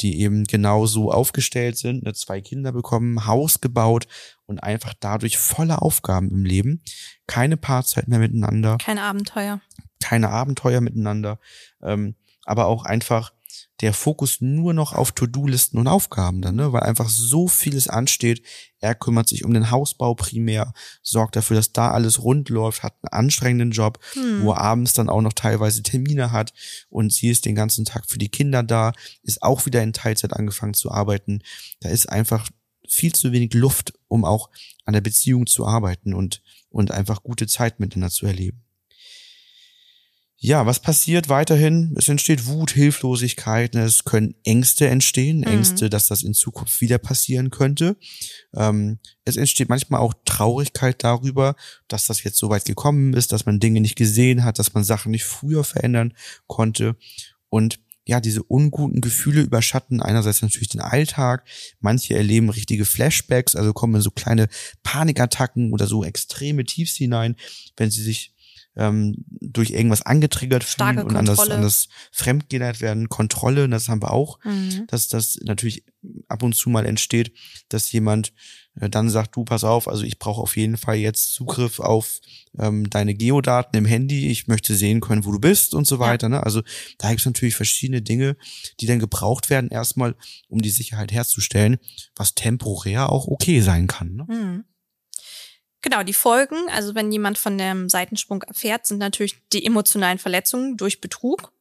die 0.00 0.20
eben 0.20 0.44
genauso 0.44 1.10
aufgestellt 1.10 1.76
sind, 1.78 2.04
ne, 2.04 2.12
zwei 2.14 2.40
Kinder 2.40 2.70
bekommen, 2.72 3.26
Haus 3.26 3.60
gebaut 3.60 4.06
und 4.46 4.62
einfach 4.62 4.94
dadurch 5.00 5.38
volle 5.38 5.80
Aufgaben 5.82 6.30
im 6.30 6.44
Leben, 6.44 6.82
keine 7.26 7.56
Paarzeit 7.56 8.06
mehr 8.06 8.20
miteinander, 8.20 8.78
Kein 8.78 8.98
Abenteuer. 8.98 9.60
keine 10.00 10.28
Abenteuer 10.30 10.80
miteinander, 10.80 11.40
ähm, 11.82 12.14
aber 12.44 12.66
auch 12.66 12.84
einfach 12.84 13.32
der 13.80 13.92
Fokus 13.94 14.40
nur 14.40 14.74
noch 14.74 14.92
auf 14.92 15.12
To-Do-Listen 15.12 15.78
und 15.78 15.86
Aufgaben 15.86 16.42
dann, 16.42 16.56
ne? 16.56 16.72
weil 16.72 16.82
einfach 16.82 17.08
so 17.08 17.46
vieles 17.48 17.88
ansteht. 17.88 18.42
Er 18.80 18.94
kümmert 18.94 19.28
sich 19.28 19.44
um 19.44 19.54
den 19.54 19.70
Hausbau 19.70 20.14
primär, 20.14 20.72
sorgt 21.02 21.36
dafür, 21.36 21.56
dass 21.56 21.72
da 21.72 21.90
alles 21.92 22.22
rund 22.22 22.48
läuft, 22.48 22.82
hat 22.82 22.94
einen 23.02 23.26
anstrengenden 23.26 23.70
Job, 23.70 23.98
Hm. 24.14 24.42
wo 24.42 24.52
er 24.52 24.60
abends 24.60 24.94
dann 24.94 25.08
auch 25.08 25.20
noch 25.20 25.32
teilweise 25.32 25.82
Termine 25.82 26.32
hat 26.32 26.52
und 26.88 27.12
sie 27.12 27.28
ist 27.28 27.44
den 27.44 27.54
ganzen 27.54 27.84
Tag 27.84 28.06
für 28.06 28.18
die 28.18 28.28
Kinder 28.30 28.62
da, 28.62 28.92
ist 29.22 29.42
auch 29.42 29.66
wieder 29.66 29.82
in 29.82 29.92
Teilzeit 29.92 30.32
angefangen 30.32 30.74
zu 30.74 30.90
arbeiten. 30.90 31.42
Da 31.80 31.88
ist 31.88 32.08
einfach 32.08 32.48
viel 32.88 33.14
zu 33.14 33.32
wenig 33.32 33.54
Luft, 33.54 33.92
um 34.08 34.24
auch 34.24 34.50
an 34.84 34.94
der 34.94 35.00
Beziehung 35.00 35.46
zu 35.46 35.66
arbeiten 35.66 36.14
und, 36.14 36.42
und 36.70 36.90
einfach 36.90 37.22
gute 37.22 37.46
Zeit 37.46 37.80
miteinander 37.80 38.12
zu 38.12 38.26
erleben. 38.26 38.64
Ja, 40.40 40.66
was 40.66 40.78
passiert 40.78 41.28
weiterhin? 41.28 41.96
Es 41.98 42.08
entsteht 42.08 42.46
Wut, 42.46 42.70
Hilflosigkeit, 42.70 43.74
ne? 43.74 43.82
es 43.82 44.04
können 44.04 44.36
Ängste 44.44 44.86
entstehen, 44.86 45.38
mhm. 45.38 45.48
Ängste, 45.48 45.90
dass 45.90 46.06
das 46.06 46.22
in 46.22 46.32
Zukunft 46.32 46.80
wieder 46.80 46.98
passieren 46.98 47.50
könnte. 47.50 47.96
Ähm, 48.54 49.00
es 49.24 49.36
entsteht 49.36 49.68
manchmal 49.68 50.00
auch 50.00 50.14
Traurigkeit 50.24 51.02
darüber, 51.02 51.56
dass 51.88 52.06
das 52.06 52.22
jetzt 52.22 52.38
so 52.38 52.50
weit 52.50 52.66
gekommen 52.66 53.14
ist, 53.14 53.32
dass 53.32 53.46
man 53.46 53.58
Dinge 53.58 53.80
nicht 53.80 53.96
gesehen 53.96 54.44
hat, 54.44 54.60
dass 54.60 54.74
man 54.74 54.84
Sachen 54.84 55.10
nicht 55.10 55.24
früher 55.24 55.64
verändern 55.64 56.14
konnte. 56.46 56.96
Und 57.48 57.80
ja, 58.06 58.20
diese 58.20 58.44
unguten 58.44 59.00
Gefühle 59.00 59.42
überschatten 59.42 60.00
einerseits 60.00 60.40
natürlich 60.40 60.68
den 60.68 60.80
Alltag. 60.80 61.46
Manche 61.80 62.14
erleben 62.14 62.48
richtige 62.48 62.84
Flashbacks, 62.84 63.56
also 63.56 63.72
kommen 63.72 63.96
in 63.96 64.02
so 64.02 64.12
kleine 64.12 64.48
Panikattacken 64.84 65.72
oder 65.72 65.88
so 65.88 66.04
extreme 66.04 66.64
Tiefs 66.64 66.94
hinein, 66.94 67.34
wenn 67.76 67.90
sie 67.90 68.02
sich 68.02 68.32
ähm, 68.78 69.24
durch 69.28 69.70
irgendwas 69.70 70.02
angetriggert 70.02 70.64
fühlen 70.64 70.92
Starke 70.92 71.04
und 71.04 71.16
an 71.16 71.26
das, 71.26 71.38
an 71.50 71.62
das 71.62 71.88
Fremdgehört 72.12 72.80
werden. 72.80 73.08
Kontrolle, 73.08 73.68
das 73.68 73.88
haben 73.88 74.02
wir 74.02 74.12
auch, 74.12 74.38
mhm. 74.44 74.86
dass 74.86 75.08
das 75.08 75.38
natürlich 75.42 75.84
ab 76.28 76.42
und 76.42 76.54
zu 76.54 76.70
mal 76.70 76.86
entsteht, 76.86 77.32
dass 77.68 77.90
jemand 77.92 78.32
äh, 78.80 78.88
dann 78.88 79.10
sagt, 79.10 79.36
du 79.36 79.44
pass 79.44 79.64
auf, 79.64 79.88
also 79.88 80.04
ich 80.04 80.18
brauche 80.18 80.40
auf 80.40 80.56
jeden 80.56 80.76
Fall 80.76 80.96
jetzt 80.96 81.32
Zugriff 81.32 81.80
auf 81.80 82.20
ähm, 82.58 82.88
deine 82.88 83.14
Geodaten 83.14 83.76
im 83.76 83.84
Handy, 83.84 84.28
ich 84.28 84.46
möchte 84.46 84.74
sehen 84.74 85.00
können, 85.00 85.24
wo 85.24 85.32
du 85.32 85.40
bist 85.40 85.74
und 85.74 85.86
so 85.86 85.98
weiter. 85.98 86.26
Ja. 86.26 86.36
Ne? 86.36 86.42
Also 86.42 86.62
da 86.98 87.08
gibt 87.08 87.20
es 87.20 87.26
natürlich 87.26 87.56
verschiedene 87.56 88.02
Dinge, 88.02 88.36
die 88.80 88.86
dann 88.86 89.00
gebraucht 89.00 89.50
werden, 89.50 89.70
erstmal, 89.70 90.14
um 90.48 90.62
die 90.62 90.70
Sicherheit 90.70 91.12
herzustellen, 91.12 91.78
was 92.14 92.34
temporär 92.34 93.10
auch 93.10 93.26
okay 93.26 93.60
sein 93.60 93.88
kann. 93.88 94.14
Ne? 94.14 94.26
Mhm. 94.28 94.64
Genau, 95.80 96.02
die 96.02 96.12
Folgen, 96.12 96.68
also 96.70 96.94
wenn 96.94 97.12
jemand 97.12 97.38
von 97.38 97.56
dem 97.56 97.88
Seitensprung 97.88 98.42
erfährt, 98.42 98.86
sind 98.86 98.98
natürlich 98.98 99.36
die 99.52 99.64
emotionalen 99.64 100.18
Verletzungen 100.18 100.76
durch 100.76 101.00
Betrug. 101.00 101.52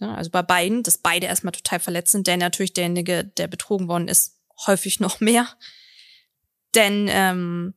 Also 0.00 0.30
bei 0.30 0.42
beiden, 0.42 0.82
dass 0.82 0.98
beide 0.98 1.26
erstmal 1.26 1.52
total 1.52 1.78
verletzt 1.78 2.12
sind, 2.12 2.26
der 2.26 2.36
natürlich 2.36 2.72
derjenige, 2.72 3.24
der 3.24 3.46
betrogen 3.46 3.88
worden 3.88 4.08
ist, 4.08 4.38
häufig 4.66 5.00
noch 5.00 5.20
mehr. 5.20 5.48
Denn 6.74 7.06
ähm, 7.08 7.74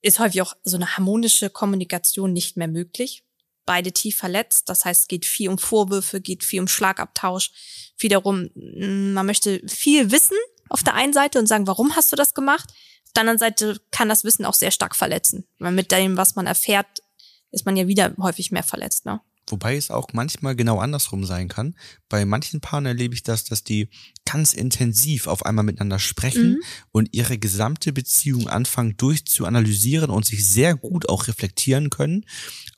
ist 0.00 0.18
häufig 0.18 0.42
auch 0.42 0.54
so 0.64 0.76
eine 0.76 0.96
harmonische 0.96 1.48
Kommunikation 1.48 2.32
nicht 2.32 2.56
mehr 2.56 2.68
möglich. 2.68 3.24
Beide 3.64 3.92
tief 3.92 4.16
verletzt, 4.16 4.68
das 4.68 4.84
heißt, 4.84 5.02
es 5.02 5.08
geht 5.08 5.24
viel 5.24 5.48
um 5.48 5.56
Vorwürfe, 5.56 6.20
geht 6.20 6.42
viel 6.42 6.58
um 6.60 6.66
Schlagabtausch, 6.66 7.52
viel 7.96 8.10
darum, 8.10 8.50
man 8.56 9.24
möchte 9.24 9.62
viel 9.68 10.10
wissen 10.10 10.36
auf 10.68 10.82
der 10.82 10.94
einen 10.94 11.12
Seite 11.12 11.38
und 11.38 11.46
sagen, 11.46 11.68
warum 11.68 11.94
hast 11.94 12.10
du 12.10 12.16
das 12.16 12.34
gemacht? 12.34 12.72
Auf 13.12 13.16
der 13.16 13.20
anderen 13.24 13.38
Seite 13.38 13.78
kann 13.90 14.08
das 14.08 14.24
Wissen 14.24 14.46
auch 14.46 14.54
sehr 14.54 14.70
stark 14.70 14.96
verletzen. 14.96 15.44
Weil 15.58 15.72
mit 15.72 15.92
dem, 15.92 16.16
was 16.16 16.34
man 16.34 16.46
erfährt, 16.46 17.02
ist 17.50 17.66
man 17.66 17.76
ja 17.76 17.86
wieder 17.86 18.14
häufig 18.18 18.52
mehr 18.52 18.62
verletzt, 18.62 19.04
ne? 19.04 19.20
Wobei 19.48 19.76
es 19.76 19.90
auch 19.90 20.08
manchmal 20.14 20.56
genau 20.56 20.78
andersrum 20.78 21.26
sein 21.26 21.48
kann. 21.48 21.74
Bei 22.08 22.24
manchen 22.24 22.62
Paaren 22.62 22.86
erlebe 22.86 23.14
ich 23.14 23.22
das, 23.22 23.44
dass 23.44 23.64
die 23.64 23.90
ganz 24.24 24.54
intensiv 24.54 25.26
auf 25.26 25.44
einmal 25.44 25.62
miteinander 25.62 25.98
sprechen 25.98 26.52
mhm. 26.52 26.62
und 26.90 27.08
ihre 27.12 27.36
gesamte 27.36 27.92
Beziehung 27.92 28.48
anfangen 28.48 28.96
durchzuanalysieren 28.96 30.08
und 30.08 30.24
sich 30.24 30.48
sehr 30.48 30.74
gut 30.74 31.10
auch 31.10 31.26
reflektieren 31.26 31.90
können, 31.90 32.24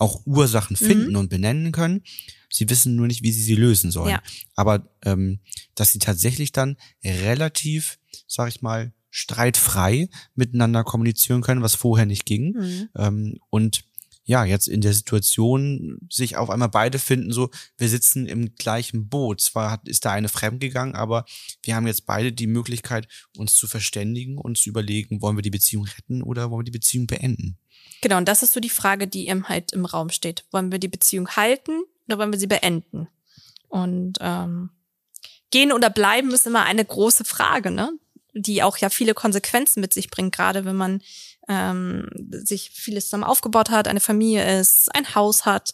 auch 0.01 0.27
Ursachen 0.27 0.77
mhm. 0.81 0.85
finden 0.85 1.11
mhm. 1.11 1.19
und 1.19 1.29
benennen 1.29 1.71
können. 1.71 2.03
Sie 2.51 2.69
wissen 2.69 2.97
nur 2.97 3.07
nicht, 3.07 3.23
wie 3.23 3.31
sie 3.31 3.43
sie 3.43 3.55
lösen 3.55 3.93
sollen. 3.93 4.11
Ja. 4.11 4.23
Aber 4.57 4.89
ähm, 5.05 5.39
dass 5.77 5.93
sie 5.93 6.01
tatsächlich 6.01 6.51
dann 6.51 6.77
relativ, 7.05 8.01
sag 8.27 8.49
ich 8.49 8.63
mal, 8.63 8.93
streitfrei 9.15 10.09
miteinander 10.35 10.83
kommunizieren 10.83 11.41
können, 11.41 11.63
was 11.63 11.77
vorher 11.77 12.05
nicht 12.05 12.27
ging. 12.27 12.53
Mhm. 12.53 12.89
Ähm, 12.97 13.39
und 13.49 13.85
ja, 14.25 14.45
jetzt 14.45 14.67
in 14.67 14.81
der 14.81 14.93
Situation 14.93 15.99
sich 16.11 16.37
auf 16.37 16.51
einmal 16.51 16.71
beide 16.71 16.99
finden, 16.99 17.31
so, 17.31 17.51
wir 17.79 17.89
sitzen 17.89 18.27
im 18.27 18.57
gleichen 18.57 19.09
Boot. 19.09 19.41
Zwar 19.41 19.71
hat, 19.71 19.87
ist 19.87 20.05
da 20.05 20.11
eine 20.11 20.29
fremdgegangen, 20.29 20.97
aber 20.97 21.27
wir 21.63 21.77
haben 21.77 21.87
jetzt 21.87 22.07
beide 22.07 22.33
die 22.33 22.49
Möglichkeit, 22.49 23.07
uns 23.37 23.55
zu 23.55 23.69
verständigen 23.69 24.37
und 24.37 24.59
zu 24.59 24.69
überlegen, 24.69 25.23
wollen 25.23 25.37
wir 25.37 25.43
die 25.43 25.51
Beziehung 25.51 25.85
retten 25.85 26.21
oder 26.21 26.51
wollen 26.51 26.63
wir 26.63 26.73
die 26.73 26.79
Beziehung 26.79 27.07
beenden? 27.07 27.57
Genau, 28.01 28.17
und 28.17 28.27
das 28.27 28.43
ist 28.43 28.53
so 28.53 28.61
die 28.61 28.69
Frage, 28.69 29.07
die 29.07 29.29
eben 29.29 29.49
halt 29.49 29.73
im 29.73 29.85
Raum 29.85 30.11
steht. 30.11 30.45
Wollen 30.51 30.73
wir 30.73 30.81
die 30.81 30.89
Beziehung 30.89 31.29
halten 31.29 31.85
oder 32.09 32.19
wollen 32.19 32.33
wir 32.33 32.39
sie 32.41 32.49
beenden? 32.49 33.07
Und 33.69 34.19
ähm, 34.21 34.71
gehen 35.53 35.71
oder 35.71 35.89
bleiben 35.89 36.33
ist 36.33 36.49
immer 36.49 36.65
eine 36.65 36.85
große 36.85 37.25
Frage, 37.25 37.71
ne? 37.71 37.93
Die 38.35 38.63
auch 38.63 38.77
ja 38.77 38.91
viele 38.91 39.15
Konsequenzen 39.15 39.81
mit 39.81 39.95
sich 39.95 40.11
bringt, 40.11 40.35
gerade 40.35 40.65
wenn 40.65 40.77
man 40.77 41.03
ähm, 41.49 42.09
sich 42.31 42.71
vieles 42.71 43.07
zusammen 43.07 43.25
aufgebaut 43.25 43.71
hat, 43.71 43.89
eine 43.89 44.01
Familie 44.01 44.61
ist, 44.61 44.95
ein 44.95 45.15
Haus 45.15 45.47
hat. 45.47 45.73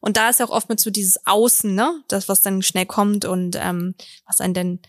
Und 0.00 0.16
da 0.16 0.30
ist 0.30 0.40
ja 0.40 0.46
auch 0.46 0.50
oft 0.50 0.68
mit 0.68 0.80
so 0.80 0.90
dieses 0.90 1.26
Außen, 1.26 1.74
ne, 1.74 2.02
das, 2.08 2.28
was 2.28 2.40
dann 2.40 2.62
schnell 2.62 2.86
kommt 2.86 3.24
und 3.24 3.56
ähm, 3.60 3.94
was 4.26 4.40
einen 4.40 4.54
denn 4.54 4.80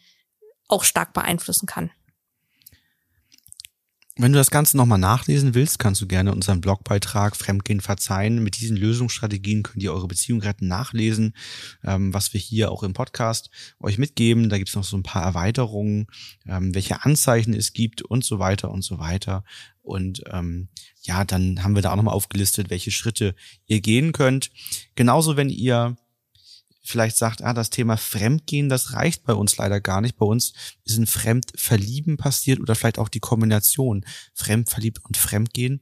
auch 0.67 0.83
stark 0.83 1.13
beeinflussen 1.13 1.65
kann. 1.65 1.91
Wenn 4.17 4.33
du 4.33 4.37
das 4.37 4.51
Ganze 4.51 4.75
nochmal 4.75 4.99
nachlesen 4.99 5.55
willst, 5.55 5.79
kannst 5.79 6.01
du 6.01 6.05
gerne 6.05 6.33
unseren 6.33 6.59
Blogbeitrag 6.59 7.37
Fremdgehen 7.37 7.79
verzeihen. 7.79 8.43
Mit 8.43 8.59
diesen 8.59 8.75
Lösungsstrategien 8.75 9.63
könnt 9.63 9.81
ihr 9.81 9.93
eure 9.93 10.09
Beziehung 10.09 10.41
retten 10.41 10.67
nachlesen, 10.67 11.33
ähm, 11.85 12.13
was 12.13 12.33
wir 12.33 12.41
hier 12.41 12.71
auch 12.71 12.83
im 12.83 12.91
Podcast 12.91 13.49
euch 13.79 13.97
mitgeben. 13.97 14.49
Da 14.49 14.57
gibt's 14.57 14.75
noch 14.75 14.83
so 14.83 14.97
ein 14.97 15.03
paar 15.03 15.23
Erweiterungen, 15.23 16.07
ähm, 16.45 16.75
welche 16.75 17.05
Anzeichen 17.05 17.53
es 17.53 17.71
gibt 17.71 18.01
und 18.01 18.25
so 18.25 18.37
weiter 18.37 18.69
und 18.69 18.81
so 18.81 18.99
weiter. 18.99 19.45
Und 19.81 20.23
ähm, 20.29 20.67
ja, 21.03 21.23
dann 21.23 21.63
haben 21.63 21.75
wir 21.75 21.81
da 21.81 21.91
auch 21.91 21.95
nochmal 21.95 22.13
aufgelistet, 22.13 22.69
welche 22.69 22.91
Schritte 22.91 23.33
ihr 23.65 23.79
gehen 23.79 24.11
könnt. 24.11 24.51
Genauso, 24.95 25.37
wenn 25.37 25.49
ihr 25.49 25.95
vielleicht 26.81 27.17
sagt, 27.17 27.43
ah, 27.43 27.53
das 27.53 27.69
Thema 27.69 27.97
Fremdgehen, 27.97 28.69
das 28.69 28.93
reicht 28.93 29.23
bei 29.23 29.33
uns 29.33 29.57
leider 29.57 29.79
gar 29.79 30.01
nicht. 30.01 30.17
Bei 30.17 30.25
uns 30.25 30.53
ist 30.83 30.97
ein 30.97 31.07
Fremdverlieben 31.07 32.17
passiert 32.17 32.59
oder 32.59 32.75
vielleicht 32.75 32.99
auch 32.99 33.09
die 33.09 33.19
Kombination 33.19 34.05
Fremdverliebt 34.33 35.03
und 35.05 35.17
Fremdgehen, 35.17 35.81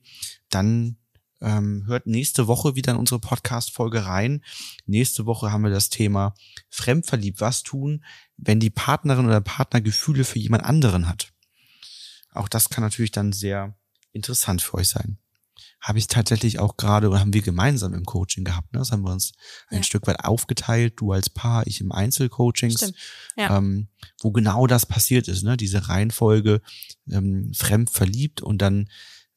dann 0.49 0.97
ähm, 1.41 1.85
hört 1.87 2.05
nächste 2.05 2.47
Woche 2.47 2.75
wieder 2.75 2.91
in 2.91 2.97
unsere 2.97 3.19
Podcast-Folge 3.19 4.05
rein. 4.05 4.43
Nächste 4.85 5.25
Woche 5.25 5.51
haben 5.51 5.63
wir 5.63 5.71
das 5.71 5.89
Thema 5.89 6.33
Fremdverliebt. 6.69 7.39
Was 7.39 7.63
tun, 7.63 8.03
wenn 8.35 8.59
die 8.59 8.69
Partnerin 8.69 9.25
oder 9.25 9.41
Partner 9.41 9.79
Gefühle 9.79 10.25
für 10.25 10.39
jemand 10.39 10.65
anderen 10.65 11.07
hat? 11.07 11.31
Auch 12.31 12.49
das 12.49 12.69
kann 12.69 12.83
natürlich 12.83 13.11
dann 13.11 13.31
sehr 13.31 13.75
interessant 14.11 14.61
für 14.61 14.75
euch 14.75 14.89
sein 14.89 15.17
habe 15.81 15.97
ich 15.99 16.07
tatsächlich 16.07 16.59
auch 16.59 16.77
gerade 16.77 17.09
oder 17.09 17.19
haben 17.19 17.33
wir 17.33 17.41
gemeinsam 17.41 17.93
im 17.93 18.05
Coaching 18.05 18.43
gehabt. 18.43 18.73
Ne? 18.73 18.79
Das 18.79 18.91
haben 18.91 19.03
wir 19.03 19.11
uns 19.11 19.31
ja. 19.71 19.77
ein 19.77 19.83
Stück 19.83 20.07
weit 20.07 20.23
aufgeteilt, 20.25 20.95
du 20.97 21.11
als 21.11 21.29
Paar, 21.29 21.65
ich 21.67 21.79
im 21.79 21.91
Einzelcoachings, 21.91 22.93
ja. 23.37 23.57
ähm, 23.57 23.87
wo 24.21 24.31
genau 24.31 24.67
das 24.67 24.85
passiert 24.85 25.27
ist, 25.27 25.43
ne? 25.43 25.55
Diese 25.55 25.87
Reihenfolge 25.87 26.61
ähm, 27.09 27.51
fremd 27.53 27.89
verliebt 27.89 28.41
und 28.41 28.61
dann 28.61 28.89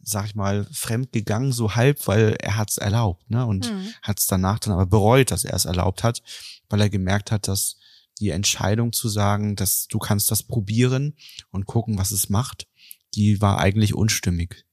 sag 0.05 0.27
ich 0.27 0.35
mal, 0.35 0.67
fremd 0.73 1.13
gegangen, 1.13 1.53
so 1.53 1.77
halb, 1.77 2.09
weil 2.09 2.37
er 2.41 2.57
hat's 2.57 2.77
erlaubt, 2.77 3.31
ne? 3.31 3.47
Und 3.47 3.71
mhm. 3.71 3.95
hat's 4.03 4.27
danach 4.27 4.59
dann 4.59 4.73
aber 4.73 4.87
bereut, 4.87 5.31
dass 5.31 5.45
er 5.45 5.55
es 5.55 5.65
erlaubt 5.65 6.03
hat, 6.03 6.23
weil 6.69 6.81
er 6.81 6.91
gemerkt 6.91 7.31
hat, 7.31 7.47
dass 7.47 7.77
die 8.19 8.31
Entscheidung 8.31 8.93
zu 8.93 9.09
sagen, 9.09 9.55
dass 9.55 9.87
du 9.87 9.99
kannst 9.99 10.31
das 10.31 10.43
probieren 10.43 11.15
und 11.51 11.67
gucken, 11.67 11.99
was 11.99 12.11
es 12.11 12.29
macht, 12.29 12.67
die 13.15 13.41
war 13.41 13.59
eigentlich 13.59 13.95
unstimmig. 13.95 14.65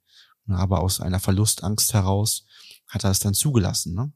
Aber 0.56 0.82
aus 0.82 1.00
einer 1.00 1.20
Verlustangst 1.20 1.94
heraus 1.94 2.46
hat 2.88 3.04
er 3.04 3.12
es 3.12 3.20
dann 3.20 3.34
zugelassen. 3.34 3.94
Ne? 3.94 4.12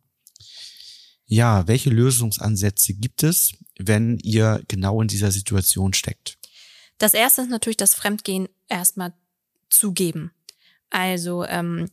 Ja, 1.26 1.68
welche 1.68 1.90
Lösungsansätze 1.90 2.94
gibt 2.94 3.24
es, 3.24 3.54
wenn 3.78 4.18
ihr 4.20 4.64
genau 4.68 5.02
in 5.02 5.08
dieser 5.08 5.32
Situation 5.32 5.94
steckt? 5.94 6.38
Das 6.98 7.14
erste 7.14 7.42
ist 7.42 7.50
natürlich 7.50 7.78
das 7.78 7.96
Fremdgehen 7.96 8.50
erstmal 8.68 9.14
zugeben. 9.70 10.32
Also 10.90 11.44
ähm, 11.46 11.90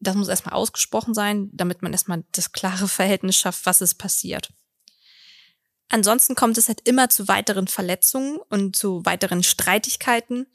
das 0.00 0.14
muss 0.14 0.28
erstmal 0.28 0.54
ausgesprochen 0.54 1.14
sein, 1.14 1.50
damit 1.52 1.82
man 1.82 1.92
erstmal 1.92 2.24
das 2.32 2.52
klare 2.52 2.88
Verhältnis 2.88 3.36
schafft, 3.36 3.66
was 3.66 3.80
ist 3.80 3.96
passiert. 3.96 4.52
Ansonsten 5.88 6.34
kommt 6.34 6.58
es 6.58 6.68
halt 6.68 6.86
immer 6.86 7.08
zu 7.08 7.28
weiteren 7.28 7.66
Verletzungen 7.66 8.38
und 8.50 8.76
zu 8.76 9.04
weiteren 9.04 9.42
Streitigkeiten, 9.42 10.46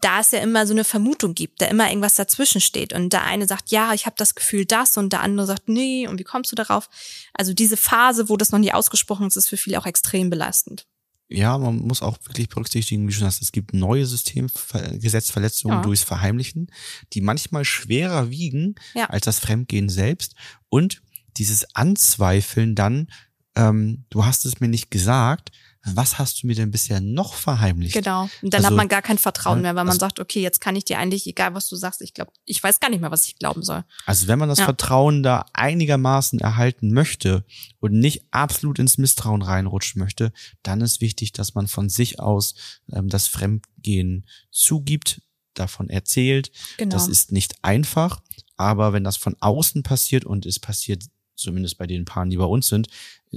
da 0.00 0.20
es 0.20 0.32
ja 0.32 0.40
immer 0.40 0.66
so 0.66 0.72
eine 0.72 0.84
Vermutung 0.84 1.34
gibt, 1.34 1.60
da 1.60 1.66
immer 1.66 1.88
irgendwas 1.88 2.14
dazwischen 2.14 2.60
steht 2.60 2.92
und 2.92 3.12
der 3.12 3.24
eine 3.24 3.46
sagt, 3.46 3.70
ja, 3.70 3.94
ich 3.94 4.06
habe 4.06 4.16
das 4.18 4.34
Gefühl 4.34 4.66
das 4.66 4.96
und 4.96 5.12
der 5.12 5.20
andere 5.20 5.46
sagt, 5.46 5.68
nee, 5.68 6.06
und 6.06 6.18
wie 6.18 6.24
kommst 6.24 6.52
du 6.52 6.56
darauf? 6.56 6.88
Also 7.32 7.54
diese 7.54 7.76
Phase, 7.76 8.28
wo 8.28 8.36
das 8.36 8.52
noch 8.52 8.58
nie 8.58 8.72
ausgesprochen 8.72 9.26
ist, 9.26 9.36
ist 9.36 9.48
für 9.48 9.56
viele 9.56 9.78
auch 9.78 9.86
extrem 9.86 10.30
belastend. 10.30 10.86
Ja, 11.28 11.56
man 11.56 11.78
muss 11.78 12.02
auch 12.02 12.18
wirklich 12.26 12.48
berücksichtigen, 12.48 13.04
wie 13.04 13.12
du 13.12 13.18
schon 13.18 13.26
hast, 13.26 13.40
es 13.40 13.52
gibt 13.52 13.72
neue 13.72 14.04
Systemgesetzverletzungen 14.04 15.78
ja. 15.78 15.82
durchs 15.82 16.04
Verheimlichen, 16.04 16.70
die 17.12 17.22
manchmal 17.22 17.64
schwerer 17.64 18.30
wiegen 18.30 18.74
ja. 18.94 19.06
als 19.06 19.24
das 19.24 19.38
Fremdgehen 19.38 19.88
selbst 19.88 20.34
und 20.68 21.02
dieses 21.36 21.74
Anzweifeln 21.74 22.74
dann 22.74 23.08
ähm, 23.56 24.04
du 24.10 24.24
hast 24.24 24.44
es 24.44 24.60
mir 24.60 24.68
nicht 24.68 24.90
gesagt, 24.90 25.50
was 25.84 26.18
hast 26.18 26.42
du 26.42 26.46
mir 26.46 26.54
denn 26.54 26.70
bisher 26.70 27.00
noch 27.00 27.34
verheimlicht? 27.34 27.94
Genau. 27.94 28.22
Und 28.42 28.54
dann 28.54 28.64
also, 28.64 28.68
hat 28.68 28.76
man 28.76 28.88
gar 28.88 29.02
kein 29.02 29.18
Vertrauen 29.18 29.60
mehr, 29.60 29.74
weil 29.74 29.84
man 29.84 29.88
also, 29.88 30.00
sagt, 30.00 30.18
okay, 30.18 30.40
jetzt 30.40 30.60
kann 30.60 30.76
ich 30.76 30.84
dir 30.84 30.98
eigentlich, 30.98 31.26
egal 31.26 31.54
was 31.54 31.68
du 31.68 31.76
sagst, 31.76 32.00
ich 32.00 32.14
glaube, 32.14 32.32
ich 32.44 32.62
weiß 32.62 32.80
gar 32.80 32.88
nicht 32.88 33.00
mehr, 33.00 33.10
was 33.10 33.26
ich 33.26 33.38
glauben 33.38 33.62
soll. 33.62 33.84
Also 34.06 34.26
wenn 34.26 34.38
man 34.38 34.48
das 34.48 34.58
ja. 34.58 34.64
Vertrauen 34.64 35.22
da 35.22 35.44
einigermaßen 35.52 36.38
erhalten 36.38 36.92
möchte 36.92 37.44
und 37.80 37.92
nicht 37.92 38.24
absolut 38.30 38.78
ins 38.78 38.96
Misstrauen 38.96 39.42
reinrutschen 39.42 40.00
möchte, 40.00 40.32
dann 40.62 40.80
ist 40.80 41.00
wichtig, 41.00 41.32
dass 41.32 41.54
man 41.54 41.66
von 41.66 41.88
sich 41.90 42.18
aus 42.18 42.54
ähm, 42.92 43.08
das 43.08 43.26
Fremdgehen 43.26 44.26
zugibt, 44.50 45.20
davon 45.54 45.88
erzählt. 45.88 46.50
Genau. 46.78 46.94
Das 46.96 47.08
ist 47.08 47.30
nicht 47.30 47.54
einfach, 47.62 48.20
aber 48.56 48.92
wenn 48.92 49.04
das 49.04 49.16
von 49.16 49.36
außen 49.40 49.82
passiert 49.82 50.24
und 50.24 50.46
es 50.46 50.58
passiert 50.58 51.04
zumindest 51.34 51.78
bei 51.78 51.86
den 51.86 52.04
Paaren, 52.04 52.30
die 52.30 52.36
bei 52.36 52.44
uns 52.44 52.68
sind, 52.68 52.88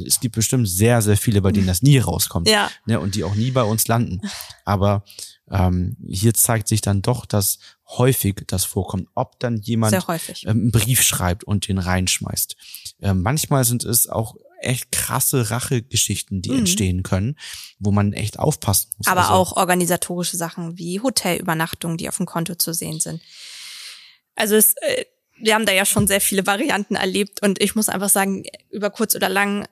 es 0.06 0.20
gibt 0.20 0.36
bestimmt 0.36 0.70
sehr, 0.70 1.02
sehr 1.02 1.18
viele, 1.18 1.42
bei 1.42 1.52
denen 1.52 1.68
das 1.68 1.82
nie 1.82 1.98
rauskommt. 1.98 2.48
Ja. 2.48 2.70
Ne, 2.86 3.00
und 3.00 3.16
die 3.16 3.24
auch 3.24 3.36
nie 3.36 3.52
bei 3.52 3.64
uns 3.64 3.88
landen. 3.88 4.22
Aber 4.66 5.04
ähm, 5.50 5.98
hier 6.08 6.34
zeigt 6.34 6.68
sich 6.68 6.82
dann 6.82 7.02
doch, 7.02 7.26
dass 7.26 7.60
häufig 7.88 8.44
das 8.48 8.66
vorkommt, 8.66 9.08
ob 9.16 9.40
dann 9.40 9.58
jemand 9.58 9.94
ähm, 9.94 10.20
einen 10.46 10.72
Brief 10.72 11.02
schreibt 11.02 11.44
und 11.46 11.68
den 11.68 11.78
reinschmeißt. 11.78 12.56
Ähm, 13.02 13.22
manchmal 13.22 13.64
sind 13.64 13.84
es 13.86 14.08
auch 14.08 14.36
echt 14.60 14.92
krasse 14.92 15.52
Rachegeschichten, 15.52 16.42
die 16.42 16.50
mhm. 16.50 16.60
entstehen 16.60 17.04
können, 17.04 17.38
wo 17.80 17.92
man 17.92 18.14
echt 18.14 18.40
aufpassen 18.40 18.92
muss. 18.98 19.08
Aber 19.08 19.30
also, 19.30 19.34
auch 19.34 19.58
organisatorische 19.58 20.38
Sachen 20.38 20.78
wie 20.78 21.00
Hotelübernachtungen, 21.00 21.98
die 21.98 22.10
auf 22.10 22.18
dem 22.18 22.26
Konto 22.26 22.56
zu 22.56 22.74
sehen 22.74 23.00
sind. 23.00 23.22
Also 24.36 24.56
es, 24.56 24.74
äh, 24.82 25.06
wir 25.40 25.56
haben 25.56 25.66
da 25.66 25.74
ja 25.74 25.86
schon 25.86 26.08
sehr 26.08 26.22
viele 26.22 26.46
Varianten 26.46 26.96
erlebt 26.96 27.42
und 27.42 27.62
ich 27.62 27.76
muss 27.76 27.90
einfach 27.90 28.10
sagen, 28.10 28.44
über 28.72 28.90
kurz 28.90 29.16
oder 29.16 29.30
lang, 29.30 29.68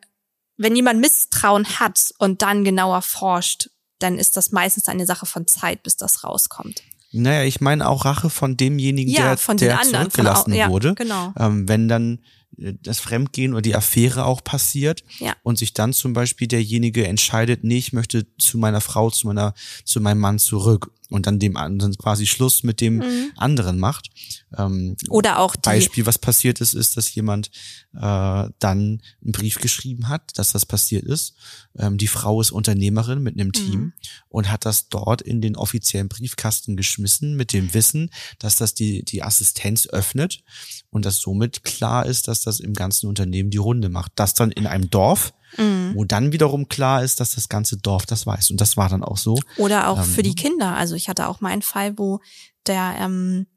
wenn 0.58 0.76
jemand 0.76 1.00
Misstrauen 1.02 1.66
hat 1.80 2.14
und 2.20 2.42
dann 2.42 2.64
genauer 2.64 3.02
forscht, 3.02 3.70
dann 4.00 4.18
ist 4.18 4.38
das 4.38 4.52
meistens 4.52 4.88
eine 4.88 5.06
Sache 5.06 5.26
von 5.26 5.48
Zeit, 5.48 5.84
bis 5.84 5.98
das 5.98 6.24
rauskommt. 6.24 6.84
Naja, 7.12 7.44
ich 7.44 7.62
meine 7.62 7.88
auch 7.88 8.04
Rache 8.04 8.30
von 8.30 8.58
demjenigen, 8.58 9.12
ja, 9.12 9.30
der, 9.30 9.38
von 9.38 9.58
der 9.58 9.80
anderen, 9.80 10.12
zurückgelassen 10.12 10.52
von, 10.52 10.54
ja, 10.54 10.70
wurde. 10.70 10.96
Genau. 10.96 11.34
Ähm, 11.40 11.68
wenn 11.68 11.88
dann 11.88 12.20
äh, 12.58 12.74
das 12.82 13.00
Fremdgehen 13.00 13.54
oder 13.54 13.62
die 13.62 13.76
Affäre 13.76 14.26
auch 14.26 14.44
passiert 14.44 15.04
ja. 15.20 15.34
und 15.42 15.58
sich 15.58 15.74
dann 15.74 15.94
zum 15.94 16.12
Beispiel 16.12 16.48
derjenige 16.48 17.08
entscheidet, 17.08 17.64
nee, 17.64 17.78
ich 17.78 17.94
möchte 17.94 18.28
zu 18.38 18.58
meiner 18.58 18.82
Frau, 18.82 19.10
zu 19.12 19.28
meiner, 19.28 19.54
zu 19.86 20.02
meinem 20.02 20.20
Mann 20.20 20.40
zurück 20.40 20.92
und 21.10 21.28
dann 21.28 21.40
dem 21.40 21.58
anderen 21.58 21.96
quasi 21.98 22.26
Schluss 22.26 22.64
mit 22.64 22.82
dem 22.82 22.98
mhm. 22.98 23.32
anderen 23.36 23.78
macht. 23.80 24.10
Ähm, 24.58 24.96
Oder 25.10 25.40
auch 25.40 25.56
die 25.56 25.62
Beispiel, 25.62 26.06
was 26.06 26.18
passiert 26.18 26.62
ist, 26.62 26.74
ist, 26.74 26.98
dass 26.98 27.14
jemand 27.14 27.52
äh, 27.94 28.50
dann 28.60 29.02
einen 29.22 29.32
Brief 29.32 29.60
geschrieben 29.60 30.10
hat, 30.10 30.38
dass 30.38 30.52
das 30.52 30.66
passiert 30.66 31.04
ist. 31.04 31.36
Ähm, 31.78 31.98
die 31.98 32.08
Frau 32.08 32.42
ist 32.42 32.52
Unternehmerin 32.52 33.22
mit 33.22 33.40
einem 33.40 33.52
Team 33.52 33.80
mhm. 33.80 33.94
und 34.30 34.52
hat 34.52 34.66
das 34.66 34.90
dort 34.90 35.22
in 35.22 35.42
den 35.42 35.56
offiziellen 35.56 36.10
Briefkasten 36.10 36.76
geschmissen 36.76 37.36
mit 37.36 37.54
dem 37.54 37.74
Wissen, 37.74 38.10
dass 38.40 38.56
das 38.56 38.74
die 38.74 39.04
die 39.04 39.24
Assistenz 39.24 39.88
öffnet 39.88 40.44
und 40.90 41.06
dass 41.06 41.18
somit 41.18 41.64
klar 41.64 42.06
ist, 42.06 42.28
dass 42.28 42.42
das 42.42 42.60
im 42.60 42.74
ganzen 42.74 43.08
Unternehmen 43.08 43.50
die 43.50 43.58
Runde 43.58 43.90
macht. 43.90 44.14
Das 44.16 44.34
dann 44.34 44.52
in 44.52 44.68
einem 44.68 44.90
Dorf 44.90 45.34
mhm. 45.58 45.94
wo 45.96 46.06
dann 46.06 46.32
wiederum 46.32 46.68
klar 46.68 47.04
ist, 47.04 47.20
dass 47.20 47.36
das 47.36 47.50
ganze 47.50 47.78
Dorf 47.78 48.06
das 48.06 48.26
weiß. 48.26 48.52
Und 48.52 48.62
das 48.62 48.78
war 48.78 48.90
dann 48.90 49.04
auch 49.04 49.18
so. 49.18 49.40
Oder 49.58 49.90
auch 49.90 50.00
ähm, 50.00 50.06
für 50.06 50.24
die 50.24 50.36
Kinder. 50.36 50.76
Also 50.76 50.96
ich 50.96 51.10
hatte 51.10 51.28
auch 51.28 51.42
mal 51.42 51.50
einen 51.50 51.62
Fall, 51.62 51.98
wo 51.98 52.20
der, 52.68 52.96
ähm, 53.00 53.48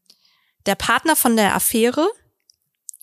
der 0.67 0.75
Partner 0.75 1.17
von 1.17 1.37
der 1.37 1.55
Affäre 1.55 2.07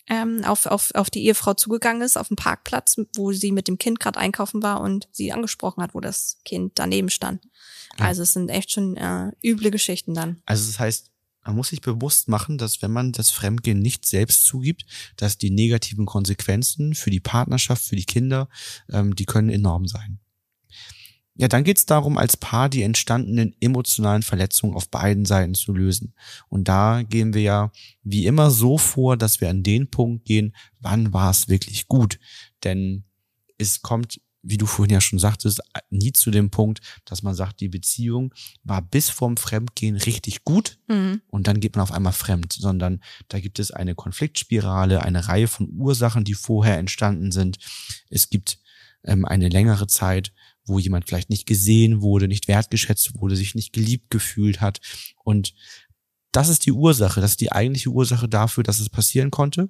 ähm, 0.08 0.44
auf, 0.46 0.66
auf, 0.66 0.92
auf 0.94 1.10
die 1.10 1.26
Ehefrau 1.26 1.54
zugegangen 1.54 2.02
ist, 2.02 2.18
auf 2.18 2.28
dem 2.28 2.38
Parkplatz, 2.38 2.98
wo 3.16 3.32
sie 3.32 3.52
mit 3.52 3.68
dem 3.68 3.78
Kind 3.78 4.00
gerade 4.00 4.20
einkaufen 4.20 4.62
war 4.62 4.82
und 4.82 5.08
sie 5.12 5.32
angesprochen 5.32 5.82
hat, 5.82 5.96
wo 5.96 6.00
das 6.00 6.38
Kind 6.46 6.74
daneben 6.76 7.10
stand. 7.10 7.44
Ja. 7.98 8.06
Also 8.06 8.24
es 8.24 8.34
sind 8.34 8.50
echt 8.50 8.72
schon 8.72 8.98
äh, 8.98 9.32
üble 9.44 9.72
Geschichten 9.72 10.14
dann. 10.14 10.42
Also 10.46 10.68
das 10.68 10.80
heißt, 10.80 11.12
man 11.46 11.56
muss 11.56 11.70
sich 11.70 11.82
bewusst 11.82 12.28
machen, 12.28 12.58
dass 12.58 12.82
wenn 12.82 12.92
man 12.92 13.12
das 13.12 13.30
Fremdgehen 13.30 13.80
nicht 13.80 14.06
selbst 14.06 14.46
zugibt, 14.46 14.86
dass 15.16 15.38
die 15.38 15.52
negativen 15.52 16.06
Konsequenzen 16.06 16.96
für 16.96 17.12
die 17.12 17.20
Partnerschaft, 17.20 17.84
für 17.84 17.96
die 17.96 18.06
Kinder, 18.06 18.50
ähm, 18.90 19.16
die 19.16 19.26
können 19.26 19.50
enorm 19.50 19.88
sein. 19.88 20.20
Ja, 21.38 21.50
dann 21.50 21.66
geht 21.66 21.78
es 21.78 21.86
darum, 21.86 22.18
als 22.18 22.38
Paar 22.38 22.70
die 22.70 22.82
entstandenen 22.82 23.56
emotionalen 23.60 24.24
Verletzungen 24.24 24.74
auf 24.74 24.90
beiden 24.90 25.26
Seiten 25.26 25.54
zu 25.54 25.74
lösen. 25.74 26.14
Und 26.48 26.70
da 26.70 27.04
gehen 27.04 27.34
wir 27.34 27.42
ja 27.42 27.72
wie 28.04 28.26
immer 28.26 28.52
so 28.52 28.78
vor, 28.78 29.18
dass 29.18 29.42
wir 29.42 29.50
an 29.50 29.62
den 29.62 29.90
Punkt 29.90 30.24
gehen, 30.24 30.56
wann 30.80 31.12
war 31.12 31.30
es 31.30 31.50
wirklich 31.50 31.88
gut. 31.88 32.20
Denn 32.64 33.04
es 33.58 33.82
kommt 33.82 34.22
wie 34.46 34.58
du 34.58 34.66
vorhin 34.66 34.94
ja 34.94 35.02
schon 35.02 35.20
sagtest, 35.20 35.60
nie 35.90 36.14
zu 36.14 36.30
dem 36.32 36.52
Punkt, 36.52 36.80
dass 37.04 37.24
man 37.24 37.34
sagt, 37.34 37.60
die 37.60 37.68
Beziehung 37.68 38.34
war 38.64 38.82
bis 38.82 39.10
vorm 39.10 39.38
Fremdgehen 39.38 39.96
richtig 39.96 40.44
gut 40.44 40.78
mhm. 40.88 41.22
und 41.28 41.48
dann 41.48 41.60
geht 41.60 41.76
man 41.76 41.84
auf 41.84 41.92
einmal 41.92 42.14
fremd, 42.14 42.54
sondern 42.54 43.02
da 43.28 43.40
gibt 43.40 43.60
es 43.60 43.72
eine 43.72 43.96
Konfliktspirale, 43.96 45.02
eine 45.02 45.28
Reihe 45.28 45.48
von 45.48 45.70
Ursachen, 45.76 46.24
die 46.24 46.36
vorher 46.36 46.78
entstanden 46.78 47.32
sind. 47.32 47.58
Es 48.10 48.30
gibt 48.30 48.60
ähm, 49.04 49.26
eine 49.26 49.50
längere 49.50 49.88
Zeit, 49.88 50.32
wo 50.64 50.80
jemand 50.80 51.08
vielleicht 51.08 51.30
nicht 51.30 51.48
gesehen 51.48 52.02
wurde, 52.02 52.28
nicht 52.28 52.48
wertgeschätzt 52.48 53.20
wurde, 53.20 53.36
sich 53.36 53.56
nicht 53.56 53.74
geliebt 53.74 54.10
gefühlt 54.10 54.62
hat 54.62 54.80
und 55.24 55.54
das 56.32 56.50
ist 56.50 56.66
die 56.66 56.74
Ursache, 56.74 57.22
das 57.22 57.32
ist 57.32 57.42
die 57.42 57.54
eigentliche 57.54 57.90
Ursache 57.90 58.28
dafür, 58.28 58.64
dass 58.64 58.80
es 58.80 58.90
passieren 58.90 59.32
konnte. 59.32 59.70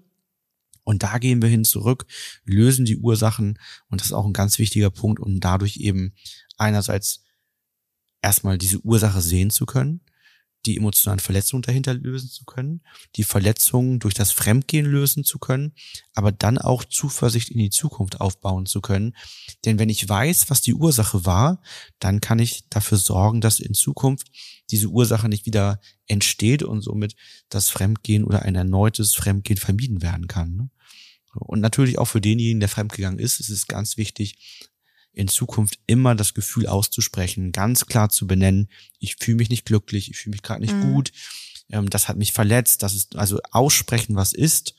Und 0.85 1.03
da 1.03 1.17
gehen 1.17 1.41
wir 1.41 1.49
hin 1.49 1.65
zurück, 1.65 2.05
lösen 2.45 2.85
die 2.85 2.97
Ursachen. 2.97 3.59
Und 3.89 3.99
das 3.99 4.07
ist 4.07 4.13
auch 4.13 4.25
ein 4.25 4.33
ganz 4.33 4.57
wichtiger 4.59 4.91
Punkt, 4.91 5.19
um 5.19 5.41
dadurch 5.41 5.77
eben 5.77 6.13
einerseits 6.57 7.25
erstmal 8.21 8.57
diese 8.57 8.79
Ursache 8.79 9.21
sehen 9.21 9.49
zu 9.49 9.65
können, 9.65 10.01
die 10.65 10.77
emotionalen 10.77 11.19
Verletzungen 11.19 11.61
dahinter 11.61 11.93
lösen 11.93 12.29
zu 12.29 12.45
können, 12.45 12.81
die 13.15 13.23
Verletzungen 13.23 13.99
durch 13.99 14.13
das 14.13 14.31
Fremdgehen 14.31 14.85
lösen 14.85 15.23
zu 15.23 15.39
können, 15.39 15.73
aber 16.13 16.31
dann 16.31 16.57
auch 16.57 16.83
Zuversicht 16.83 17.49
in 17.49 17.59
die 17.59 17.69
Zukunft 17.69 18.21
aufbauen 18.21 18.65
zu 18.65 18.81
können. 18.81 19.15
Denn 19.65 19.79
wenn 19.79 19.89
ich 19.89 20.07
weiß, 20.07 20.49
was 20.49 20.61
die 20.61 20.73
Ursache 20.73 21.25
war, 21.25 21.61
dann 21.99 22.21
kann 22.21 22.39
ich 22.39 22.67
dafür 22.69 22.97
sorgen, 22.97 23.41
dass 23.41 23.59
in 23.59 23.73
Zukunft 23.73 24.27
diese 24.71 24.87
Ursache 24.87 25.29
nicht 25.29 25.45
wieder 25.45 25.79
entsteht 26.07 26.63
und 26.63 26.81
somit 26.81 27.15
das 27.49 27.69
Fremdgehen 27.69 28.23
oder 28.23 28.43
ein 28.43 28.55
erneutes 28.55 29.13
Fremdgehen 29.13 29.57
vermieden 29.57 30.01
werden 30.01 30.27
kann. 30.27 30.55
Ne? 30.55 30.69
Und 31.33 31.59
natürlich 31.59 31.99
auch 31.99 32.05
für 32.05 32.21
denjenigen, 32.21 32.59
der 32.59 32.69
fremdgegangen 32.69 33.19
ist, 33.19 33.39
ist 33.39 33.49
es 33.49 33.67
ganz 33.67 33.97
wichtig, 33.97 34.69
in 35.15 35.27
Zukunft 35.27 35.79
immer 35.87 36.15
das 36.15 36.33
Gefühl 36.33 36.67
auszusprechen, 36.67 37.51
ganz 37.51 37.85
klar 37.85 38.09
zu 38.09 38.27
benennen, 38.27 38.69
ich 38.99 39.15
fühle 39.15 39.37
mich 39.37 39.49
nicht 39.49 39.65
glücklich, 39.65 40.11
ich 40.11 40.17
fühle 40.17 40.33
mich 40.33 40.43
gerade 40.43 40.61
nicht 40.61 40.73
mhm. 40.73 40.93
gut, 40.93 41.11
ähm, 41.69 41.89
das 41.89 42.07
hat 42.07 42.17
mich 42.17 42.33
verletzt, 42.33 42.83
das 42.83 42.93
ist 42.93 43.15
also 43.15 43.39
aussprechen, 43.51 44.15
was 44.15 44.33
ist, 44.33 44.75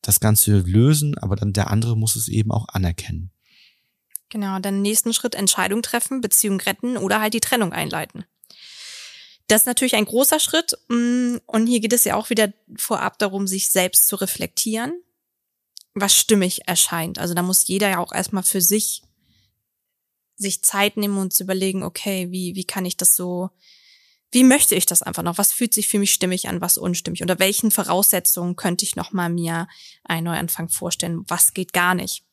das 0.00 0.20
Ganze 0.20 0.58
lösen, 0.60 1.18
aber 1.18 1.36
dann 1.36 1.52
der 1.52 1.70
andere 1.70 1.96
muss 1.96 2.16
es 2.16 2.28
eben 2.28 2.50
auch 2.50 2.68
anerkennen. 2.68 3.30
Genau, 4.28 4.58
dann 4.60 4.82
nächsten 4.82 5.12
Schritt 5.12 5.34
Entscheidung 5.34 5.82
treffen, 5.82 6.20
Beziehung 6.20 6.60
retten 6.60 6.96
oder 6.96 7.20
halt 7.20 7.34
die 7.34 7.40
Trennung 7.40 7.72
einleiten. 7.72 8.24
Das 9.48 9.62
ist 9.62 9.66
natürlich 9.66 9.96
ein 9.96 10.06
großer 10.06 10.40
Schritt 10.40 10.78
mm, 10.88 11.36
und 11.46 11.66
hier 11.66 11.80
geht 11.80 11.92
es 11.92 12.04
ja 12.04 12.16
auch 12.16 12.30
wieder 12.30 12.52
vorab 12.76 13.18
darum, 13.18 13.46
sich 13.46 13.68
selbst 13.68 14.06
zu 14.06 14.16
reflektieren, 14.16 14.94
was 15.94 16.16
stimmig 16.16 16.66
erscheint. 16.66 17.18
Also 17.18 17.34
da 17.34 17.42
muss 17.42 17.66
jeder 17.66 17.90
ja 17.90 17.98
auch 17.98 18.12
erstmal 18.12 18.44
für 18.44 18.62
sich 18.62 19.02
sich 20.36 20.62
Zeit 20.62 20.96
nehmen 20.96 21.18
und 21.18 21.32
zu 21.32 21.44
überlegen, 21.44 21.82
okay, 21.82 22.30
wie, 22.30 22.54
wie 22.54 22.64
kann 22.64 22.84
ich 22.84 22.96
das 22.96 23.16
so, 23.16 23.50
wie 24.30 24.44
möchte 24.44 24.74
ich 24.74 24.86
das 24.86 25.02
einfach 25.02 25.22
noch? 25.22 25.38
Was 25.38 25.52
fühlt 25.52 25.74
sich 25.74 25.88
für 25.88 25.98
mich 25.98 26.12
stimmig 26.12 26.48
an, 26.48 26.60
was 26.60 26.78
unstimmig? 26.78 27.20
Unter 27.20 27.38
welchen 27.38 27.70
Voraussetzungen 27.70 28.56
könnte 28.56 28.84
ich 28.84 28.96
nochmal 28.96 29.28
mir 29.28 29.68
einen 30.04 30.24
Neuanfang 30.24 30.68
vorstellen? 30.68 31.24
Was 31.28 31.52
geht 31.52 31.72
gar 31.72 31.94
nicht? 31.94 32.24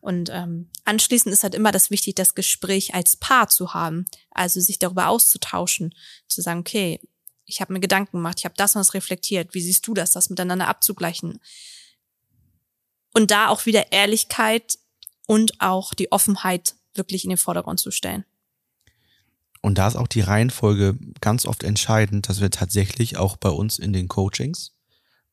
Und 0.00 0.30
ähm, 0.30 0.68
anschließend 0.84 1.32
ist 1.32 1.44
halt 1.44 1.54
immer 1.54 1.70
das 1.70 1.90
wichtig, 1.90 2.16
das 2.16 2.34
Gespräch 2.34 2.94
als 2.94 3.16
Paar 3.16 3.48
zu 3.48 3.72
haben, 3.72 4.04
also 4.32 4.60
sich 4.60 4.80
darüber 4.80 5.06
auszutauschen, 5.06 5.94
zu 6.26 6.40
sagen, 6.40 6.60
okay, 6.60 6.98
ich 7.44 7.60
habe 7.60 7.72
mir 7.72 7.80
Gedanken 7.80 8.16
gemacht, 8.16 8.38
ich 8.38 8.44
habe 8.44 8.56
das 8.56 8.74
und 8.74 8.80
das 8.80 8.94
reflektiert, 8.94 9.54
wie 9.54 9.60
siehst 9.60 9.86
du 9.86 9.94
das, 9.94 10.10
das 10.10 10.28
miteinander 10.28 10.66
abzugleichen? 10.66 11.38
Und 13.14 13.30
da 13.30 13.48
auch 13.48 13.66
wieder 13.66 13.92
Ehrlichkeit 13.92 14.78
und 15.26 15.60
auch 15.60 15.94
die 15.94 16.10
Offenheit 16.10 16.74
wirklich 16.94 17.24
in 17.24 17.30
den 17.30 17.38
Vordergrund 17.38 17.80
zu 17.80 17.90
stellen. 17.90 18.24
Und 19.60 19.78
da 19.78 19.86
ist 19.86 19.96
auch 19.96 20.08
die 20.08 20.20
Reihenfolge 20.20 20.98
ganz 21.20 21.46
oft 21.46 21.62
entscheidend, 21.62 22.28
dass 22.28 22.40
wir 22.40 22.50
tatsächlich 22.50 23.16
auch 23.16 23.36
bei 23.36 23.50
uns 23.50 23.78
in 23.78 23.92
den 23.92 24.08
Coachings 24.08 24.72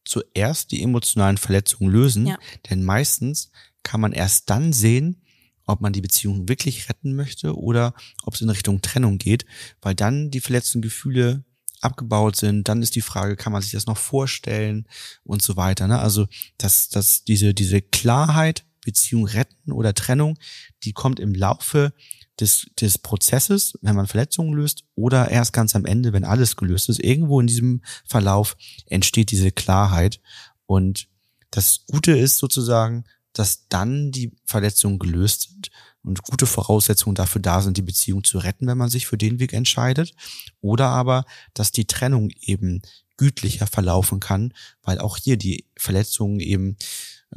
zuerst 0.05 0.71
die 0.71 0.81
emotionalen 0.81 1.37
Verletzungen 1.37 1.91
lösen, 1.91 2.27
ja. 2.27 2.37
denn 2.69 2.83
meistens 2.83 3.51
kann 3.83 4.01
man 4.01 4.13
erst 4.13 4.49
dann 4.49 4.71
sehen, 4.71 5.21
ob 5.65 5.81
man 5.81 5.93
die 5.93 6.01
Beziehung 6.01 6.47
wirklich 6.47 6.89
retten 6.89 7.15
möchte 7.15 7.55
oder 7.55 7.93
ob 8.23 8.33
es 8.33 8.41
in 8.41 8.49
Richtung 8.49 8.81
Trennung 8.81 9.17
geht, 9.17 9.45
weil 9.81 9.95
dann 9.95 10.31
die 10.31 10.41
verletzten 10.41 10.81
Gefühle 10.81 11.43
abgebaut 11.81 12.35
sind, 12.35 12.67
dann 12.67 12.81
ist 12.81 12.95
die 12.95 13.01
Frage, 13.01 13.35
kann 13.35 13.53
man 13.53 13.61
sich 13.61 13.71
das 13.71 13.85
noch 13.85 13.97
vorstellen 13.97 14.87
und 15.23 15.41
so 15.41 15.55
weiter. 15.55 15.87
Ne? 15.87 15.99
Also 15.99 16.27
dass, 16.57 16.89
dass 16.89 17.23
diese, 17.23 17.53
diese 17.53 17.81
Klarheit 17.81 18.65
Beziehung 18.83 19.25
retten 19.25 19.71
oder 19.71 19.93
Trennung, 19.93 20.37
die 20.83 20.93
kommt 20.93 21.19
im 21.19 21.33
Laufe 21.33 21.93
des, 22.39 22.67
des 22.79 22.97
Prozesses, 22.97 23.77
wenn 23.81 23.95
man 23.95 24.07
Verletzungen 24.07 24.53
löst, 24.53 24.83
oder 24.95 25.29
erst 25.29 25.53
ganz 25.53 25.75
am 25.75 25.85
Ende, 25.85 26.13
wenn 26.13 26.23
alles 26.23 26.55
gelöst 26.55 26.89
ist. 26.89 27.03
Irgendwo 27.03 27.39
in 27.39 27.47
diesem 27.47 27.81
Verlauf 28.05 28.55
entsteht 28.85 29.31
diese 29.31 29.51
Klarheit. 29.51 30.21
Und 30.65 31.07
das 31.51 31.85
Gute 31.87 32.17
ist 32.17 32.37
sozusagen, 32.37 33.03
dass 33.33 33.67
dann 33.67 34.11
die 34.11 34.31
Verletzungen 34.45 34.99
gelöst 34.99 35.49
sind 35.49 35.69
und 36.03 36.23
gute 36.23 36.45
Voraussetzungen 36.45 37.15
dafür 37.15 37.41
da 37.41 37.61
sind, 37.61 37.77
die 37.77 37.81
Beziehung 37.81 38.23
zu 38.23 38.37
retten, 38.39 38.67
wenn 38.67 38.77
man 38.77 38.89
sich 38.89 39.05
für 39.05 39.17
den 39.17 39.39
Weg 39.39 39.53
entscheidet. 39.53 40.13
Oder 40.61 40.87
aber, 40.87 41.25
dass 41.53 41.71
die 41.71 41.85
Trennung 41.85 42.29
eben 42.41 42.81
gütlicher 43.17 43.67
verlaufen 43.67 44.19
kann, 44.19 44.53
weil 44.81 44.99
auch 44.99 45.17
hier 45.17 45.37
die 45.37 45.65
Verletzungen 45.77 46.39
eben 46.39 46.77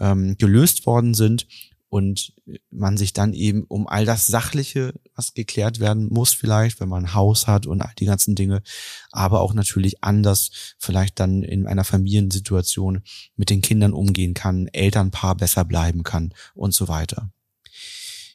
ähm, 0.01 0.37
gelöst 0.39 0.87
worden 0.87 1.15
sind 1.15 1.47
und 1.93 2.33
man 2.71 2.97
sich 2.97 3.13
dann 3.13 3.35
eben 3.35 3.65
um 3.65 3.87
all 3.87 4.07
das 4.07 4.27
Sachliche, 4.27 4.95
was 5.15 5.35
geklärt 5.35 5.79
werden 5.79 6.09
muss 6.11 6.33
vielleicht, 6.33 6.81
wenn 6.81 6.89
man 6.89 7.05
ein 7.05 7.15
Haus 7.15 7.47
hat 7.47 7.67
und 7.67 7.83
all 7.83 7.93
die 7.99 8.07
ganzen 8.07 8.35
Dinge, 8.35 8.63
aber 9.11 9.43
auch 9.43 9.53
natürlich 9.53 10.03
anders 10.03 10.75
vielleicht 10.79 11.21
dann 11.21 11.43
in 11.43 11.67
einer 11.67 11.85
Familiensituation 11.85 13.03
mit 13.37 13.51
den 13.51 13.61
Kindern 13.61 13.93
umgehen 13.93 14.33
kann, 14.33 14.69
Elternpaar 14.69 15.37
besser 15.37 15.67
bleiben 15.67 16.03
kann 16.03 16.33
und 16.55 16.73
so 16.73 16.89
weiter. 16.89 17.31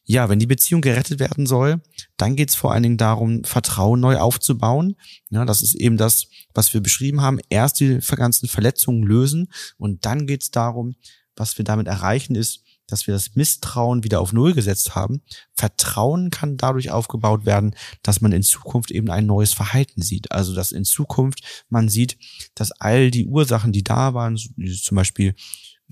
Ja, 0.09 0.29
wenn 0.29 0.37
die 0.37 0.45
Beziehung 0.45 0.81
gerettet 0.81 1.19
werden 1.19 1.47
soll, 1.47 1.81
dann 2.15 2.35
geht 2.35 2.49
es 2.49 2.55
vor 2.55 2.73
allen 2.73 2.83
Dingen 2.83 2.97
darum, 2.97 3.43
Vertrauen 3.43 3.99
neu 3.99 4.17
aufzubauen. 4.17 4.95
Ja, 5.31 5.43
das 5.45 5.63
ist 5.63 5.73
eben 5.73 5.97
das, 5.97 6.27
was 6.53 6.73
wir 6.75 6.81
beschrieben 6.81 7.21
haben. 7.21 7.39
Erst 7.49 7.79
die 7.79 7.99
ganzen 8.15 8.47
Verletzungen 8.47 9.01
lösen 9.01 9.51
und 9.79 10.05
dann 10.05 10.27
geht 10.27 10.43
es 10.43 10.51
darum, 10.51 10.95
was 11.37 11.57
wir 11.57 11.65
damit 11.65 11.87
erreichen, 11.87 12.35
ist, 12.35 12.63
dass 12.87 13.05
wir 13.05 13.13
das 13.13 13.35
Misstrauen 13.35 14.03
wieder 14.03 14.21
auf 14.21 14.33
Null 14.33 14.53
gesetzt 14.53 14.95
haben. 14.95 15.21
Vertrauen 15.53 16.29
kann 16.31 16.57
dadurch 16.57 16.89
aufgebaut 16.89 17.45
werden, 17.45 17.75
dass 18.01 18.21
man 18.21 18.31
in 18.31 18.43
Zukunft 18.43 18.91
eben 18.91 19.09
ein 19.11 19.25
neues 19.25 19.53
Verhalten 19.53 20.01
sieht. 20.01 20.31
Also 20.31 20.55
dass 20.55 20.71
in 20.71 20.85
Zukunft 20.85 21.65
man 21.69 21.89
sieht, 21.89 22.17
dass 22.55 22.71
all 22.71 23.11
die 23.11 23.27
Ursachen, 23.27 23.73
die 23.73 23.83
da 23.83 24.13
waren, 24.13 24.37
zum 24.37 24.95
Beispiel 24.95 25.35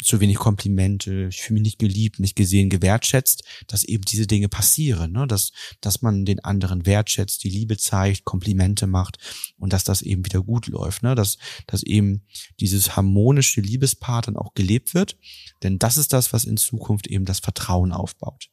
zu 0.04 0.20
wenig 0.20 0.38
Komplimente, 0.38 1.28
ich 1.30 1.42
fühle 1.42 1.56
mich 1.56 1.64
nicht 1.64 1.80
geliebt, 1.80 2.20
nicht 2.20 2.36
gesehen, 2.36 2.70
gewertschätzt, 2.70 3.44
dass 3.68 3.84
eben 3.86 4.04
diese 4.04 4.28
Dinge 4.28 4.50
passieren, 4.50 5.14
ne? 5.14 5.26
dass, 5.26 5.52
dass 5.80 6.02
man 6.02 6.26
den 6.26 6.44
anderen 6.44 6.86
wertschätzt, 6.86 7.44
die 7.44 7.50
Liebe 7.50 7.78
zeigt, 7.78 8.26
Komplimente 8.26 8.88
macht 8.88 9.18
und 9.58 9.72
dass 9.72 9.86
das 9.86 10.02
eben 10.02 10.26
wieder 10.26 10.42
gut 10.42 10.68
läuft, 10.68 11.04
ne? 11.04 11.16
dass, 11.16 11.38
dass 11.68 11.82
eben 11.84 12.26
dieses 12.60 12.96
harmonische 12.96 13.62
Liebespaar 13.62 14.22
dann 14.22 14.36
auch 14.36 14.54
gelebt 14.54 14.94
wird, 14.94 15.18
denn 15.64 15.80
das 15.80 15.98
ist 15.98 16.12
das, 16.12 16.34
was 16.34 16.44
in 16.44 16.58
Zukunft 16.58 17.08
eben 17.08 17.26
das 17.26 17.40
Vertrauen 17.40 17.94
aufbaut. 17.94 18.50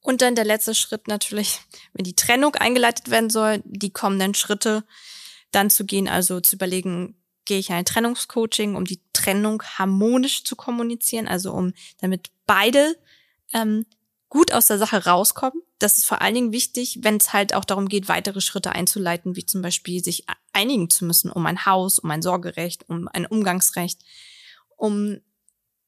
Und 0.00 0.20
dann 0.20 0.34
der 0.34 0.44
letzte 0.44 0.74
Schritt 0.74 1.08
natürlich, 1.08 1.60
wenn 1.94 2.04
die 2.04 2.16
Trennung 2.16 2.54
eingeleitet 2.56 3.10
werden 3.10 3.30
soll, 3.30 3.62
die 3.64 3.90
kommenden 3.90 4.34
Schritte 4.34 4.84
dann 5.52 5.70
zu 5.70 5.86
gehen, 5.86 6.08
also 6.08 6.40
zu 6.40 6.56
überlegen, 6.56 7.21
gehe 7.44 7.58
ich 7.58 7.70
in 7.70 7.76
ein 7.76 7.84
Trennungscoaching, 7.84 8.76
um 8.76 8.84
die 8.84 9.00
Trennung 9.12 9.62
harmonisch 9.62 10.44
zu 10.44 10.56
kommunizieren, 10.56 11.28
also 11.28 11.52
um 11.52 11.72
damit 12.00 12.30
beide 12.46 12.96
ähm, 13.52 13.86
gut 14.28 14.52
aus 14.52 14.66
der 14.66 14.78
Sache 14.78 15.04
rauskommen. 15.04 15.62
Das 15.78 15.98
ist 15.98 16.06
vor 16.06 16.22
allen 16.22 16.34
Dingen 16.34 16.52
wichtig, 16.52 17.00
wenn 17.02 17.16
es 17.16 17.32
halt 17.32 17.54
auch 17.54 17.64
darum 17.64 17.88
geht, 17.88 18.08
weitere 18.08 18.40
Schritte 18.40 18.72
einzuleiten, 18.72 19.36
wie 19.36 19.44
zum 19.44 19.62
Beispiel 19.62 20.02
sich 20.02 20.24
einigen 20.52 20.88
zu 20.88 21.04
müssen 21.04 21.30
um 21.30 21.44
ein 21.46 21.66
Haus, 21.66 21.98
um 21.98 22.10
ein 22.10 22.22
Sorgerecht, 22.22 22.88
um 22.88 23.08
ein 23.08 23.26
Umgangsrecht, 23.26 24.00
um 24.76 25.18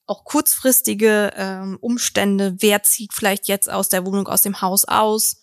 auch 0.07 0.25
kurzfristige 0.25 1.33
ähm, 1.37 1.79
Umstände, 1.81 2.57
wer 2.59 2.83
zieht 2.83 3.14
vielleicht 3.14 3.49
jetzt 3.49 3.71
aus 3.71 3.88
der 3.88 4.05
Wohnung, 4.05 4.29
aus 4.29 4.43
dem 4.43 4.61
Haus 4.61 4.85
aus, 4.85 5.40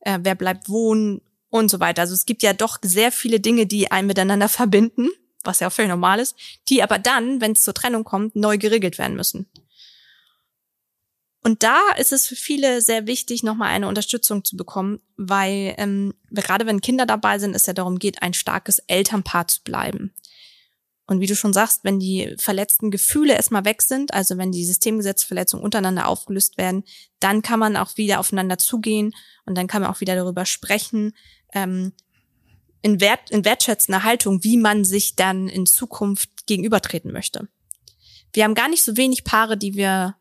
äh, 0.00 0.18
wer 0.22 0.34
bleibt 0.34 0.68
wohnen 0.68 1.22
und 1.48 1.70
so 1.70 1.80
weiter. 1.80 2.02
Also 2.02 2.14
es 2.14 2.26
gibt 2.26 2.42
ja 2.42 2.52
doch 2.52 2.78
sehr 2.82 3.10
viele 3.10 3.40
Dinge, 3.40 3.66
die 3.66 3.90
einen 3.90 4.06
miteinander 4.06 4.48
verbinden 4.48 5.08
was 5.46 5.60
ja 5.60 5.68
auch 5.68 5.72
völlig 5.72 5.90
normal 5.90 6.20
ist, 6.20 6.36
die 6.68 6.82
aber 6.82 6.98
dann, 6.98 7.40
wenn 7.40 7.52
es 7.52 7.62
zur 7.62 7.74
Trennung 7.74 8.04
kommt, 8.04 8.36
neu 8.36 8.58
geregelt 8.58 8.98
werden 8.98 9.16
müssen. 9.16 9.46
Und 11.42 11.62
da 11.62 11.80
ist 11.96 12.12
es 12.12 12.26
für 12.26 12.34
viele 12.34 12.82
sehr 12.82 13.06
wichtig, 13.06 13.44
nochmal 13.44 13.68
eine 13.68 13.86
Unterstützung 13.86 14.42
zu 14.42 14.56
bekommen, 14.56 15.00
weil 15.16 15.74
ähm, 15.78 16.12
gerade 16.32 16.66
wenn 16.66 16.80
Kinder 16.80 17.06
dabei 17.06 17.38
sind, 17.38 17.54
es 17.54 17.66
ja 17.66 17.72
darum 17.72 18.00
geht, 18.00 18.20
ein 18.20 18.34
starkes 18.34 18.80
Elternpaar 18.80 19.46
zu 19.46 19.62
bleiben. 19.62 20.12
Und 21.06 21.20
wie 21.20 21.26
du 21.26 21.36
schon 21.36 21.52
sagst, 21.52 21.84
wenn 21.84 22.00
die 22.00 22.34
verletzten 22.38 22.90
Gefühle 22.90 23.34
erstmal 23.34 23.64
weg 23.64 23.82
sind, 23.82 24.12
also 24.12 24.38
wenn 24.38 24.50
die 24.50 24.64
Systemgesetzverletzungen 24.64 25.62
untereinander 25.62 26.08
aufgelöst 26.08 26.58
werden, 26.58 26.82
dann 27.20 27.42
kann 27.42 27.60
man 27.60 27.76
auch 27.76 27.96
wieder 27.96 28.18
aufeinander 28.18 28.58
zugehen 28.58 29.14
und 29.44 29.56
dann 29.56 29.68
kann 29.68 29.82
man 29.82 29.90
auch 29.92 30.00
wieder 30.00 30.16
darüber 30.16 30.46
sprechen, 30.46 31.14
ähm, 31.52 31.92
in, 32.86 33.00
wert, 33.00 33.30
in 33.30 33.44
wertschätzender 33.44 34.04
Haltung, 34.04 34.44
wie 34.44 34.56
man 34.56 34.84
sich 34.84 35.16
dann 35.16 35.48
in 35.48 35.66
Zukunft 35.66 36.46
gegenübertreten 36.46 37.12
möchte. 37.12 37.48
Wir 38.32 38.44
haben 38.44 38.54
gar 38.54 38.68
nicht 38.68 38.84
so 38.84 38.96
wenig 38.96 39.24
Paare, 39.24 39.56
die 39.56 39.74
wir 39.74 40.14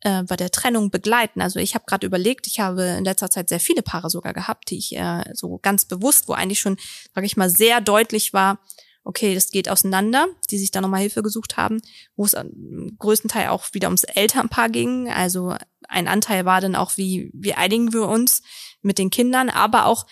äh, 0.00 0.24
bei 0.24 0.34
der 0.34 0.50
Trennung 0.50 0.90
begleiten. 0.90 1.40
Also 1.40 1.60
ich 1.60 1.76
habe 1.76 1.84
gerade 1.86 2.04
überlegt, 2.04 2.48
ich 2.48 2.58
habe 2.58 2.82
in 2.98 3.04
letzter 3.04 3.30
Zeit 3.30 3.48
sehr 3.48 3.60
viele 3.60 3.82
Paare 3.82 4.10
sogar 4.10 4.34
gehabt, 4.34 4.70
die 4.70 4.78
ich 4.78 4.96
äh, 4.96 5.22
so 5.34 5.60
ganz 5.62 5.84
bewusst, 5.84 6.26
wo 6.26 6.32
eigentlich 6.32 6.58
schon, 6.58 6.78
sage 7.14 7.28
ich 7.28 7.36
mal, 7.36 7.48
sehr 7.48 7.80
deutlich 7.80 8.32
war, 8.32 8.58
okay, 9.04 9.32
das 9.32 9.52
geht 9.52 9.68
auseinander, 9.68 10.26
die 10.50 10.58
sich 10.58 10.72
da 10.72 10.80
nochmal 10.80 11.02
Hilfe 11.02 11.22
gesucht 11.22 11.56
haben, 11.56 11.80
wo 12.16 12.24
es 12.24 12.34
am 12.34 12.96
größten 12.98 13.30
Teil 13.30 13.50
auch 13.50 13.72
wieder 13.72 13.86
ums 13.86 14.02
Elternpaar 14.02 14.68
ging. 14.68 15.08
Also 15.08 15.54
ein 15.88 16.08
Anteil 16.08 16.44
war 16.44 16.60
dann 16.60 16.74
auch, 16.74 16.96
wie, 16.96 17.30
wie 17.32 17.54
einigen 17.54 17.92
wir 17.92 18.08
uns 18.08 18.42
mit 18.82 18.98
den 18.98 19.10
Kindern, 19.10 19.48
aber 19.48 19.86
auch, 19.86 20.06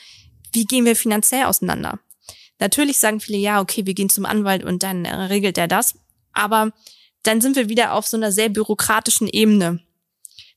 wie 0.52 0.64
gehen 0.64 0.84
wir 0.84 0.96
finanziell 0.96 1.44
auseinander? 1.44 1.98
Natürlich 2.58 2.98
sagen 2.98 3.20
viele, 3.20 3.38
ja, 3.38 3.60
okay, 3.60 3.86
wir 3.86 3.94
gehen 3.94 4.08
zum 4.08 4.26
Anwalt 4.26 4.64
und 4.64 4.82
dann 4.82 5.04
äh, 5.04 5.14
regelt 5.14 5.58
er 5.58 5.68
das. 5.68 5.94
Aber 6.32 6.72
dann 7.22 7.40
sind 7.40 7.56
wir 7.56 7.68
wieder 7.68 7.92
auf 7.92 8.06
so 8.06 8.16
einer 8.16 8.32
sehr 8.32 8.48
bürokratischen 8.48 9.28
Ebene. 9.28 9.80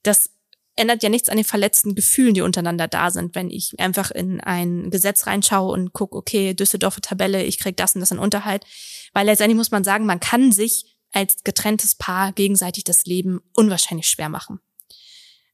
Das 0.03 0.31
ändert 0.75 1.03
ja 1.03 1.09
nichts 1.09 1.29
an 1.29 1.37
den 1.37 1.45
verletzten 1.45 1.95
Gefühlen, 1.95 2.33
die 2.33 2.41
untereinander 2.41 2.87
da 2.87 3.11
sind, 3.11 3.35
wenn 3.35 3.49
ich 3.49 3.79
einfach 3.79 4.09
in 4.11 4.41
ein 4.41 4.89
Gesetz 4.89 5.27
reinschaue 5.27 5.71
und 5.71 5.93
gucke, 5.93 6.17
okay, 6.17 6.53
Düsseldorfer 6.53 7.01
Tabelle, 7.01 7.43
ich 7.43 7.59
krieg 7.59 7.77
das 7.77 7.93
und 7.95 8.01
das 8.01 8.11
an 8.11 8.19
Unterhalt. 8.19 8.65
Weil 9.13 9.25
letztendlich 9.25 9.57
muss 9.57 9.71
man 9.71 9.83
sagen, 9.83 10.05
man 10.05 10.19
kann 10.19 10.51
sich 10.51 10.97
als 11.11 11.43
getrenntes 11.43 11.95
Paar 11.95 12.31
gegenseitig 12.31 12.83
das 12.83 13.05
Leben 13.05 13.41
unwahrscheinlich 13.53 14.07
schwer 14.07 14.29
machen. 14.29 14.59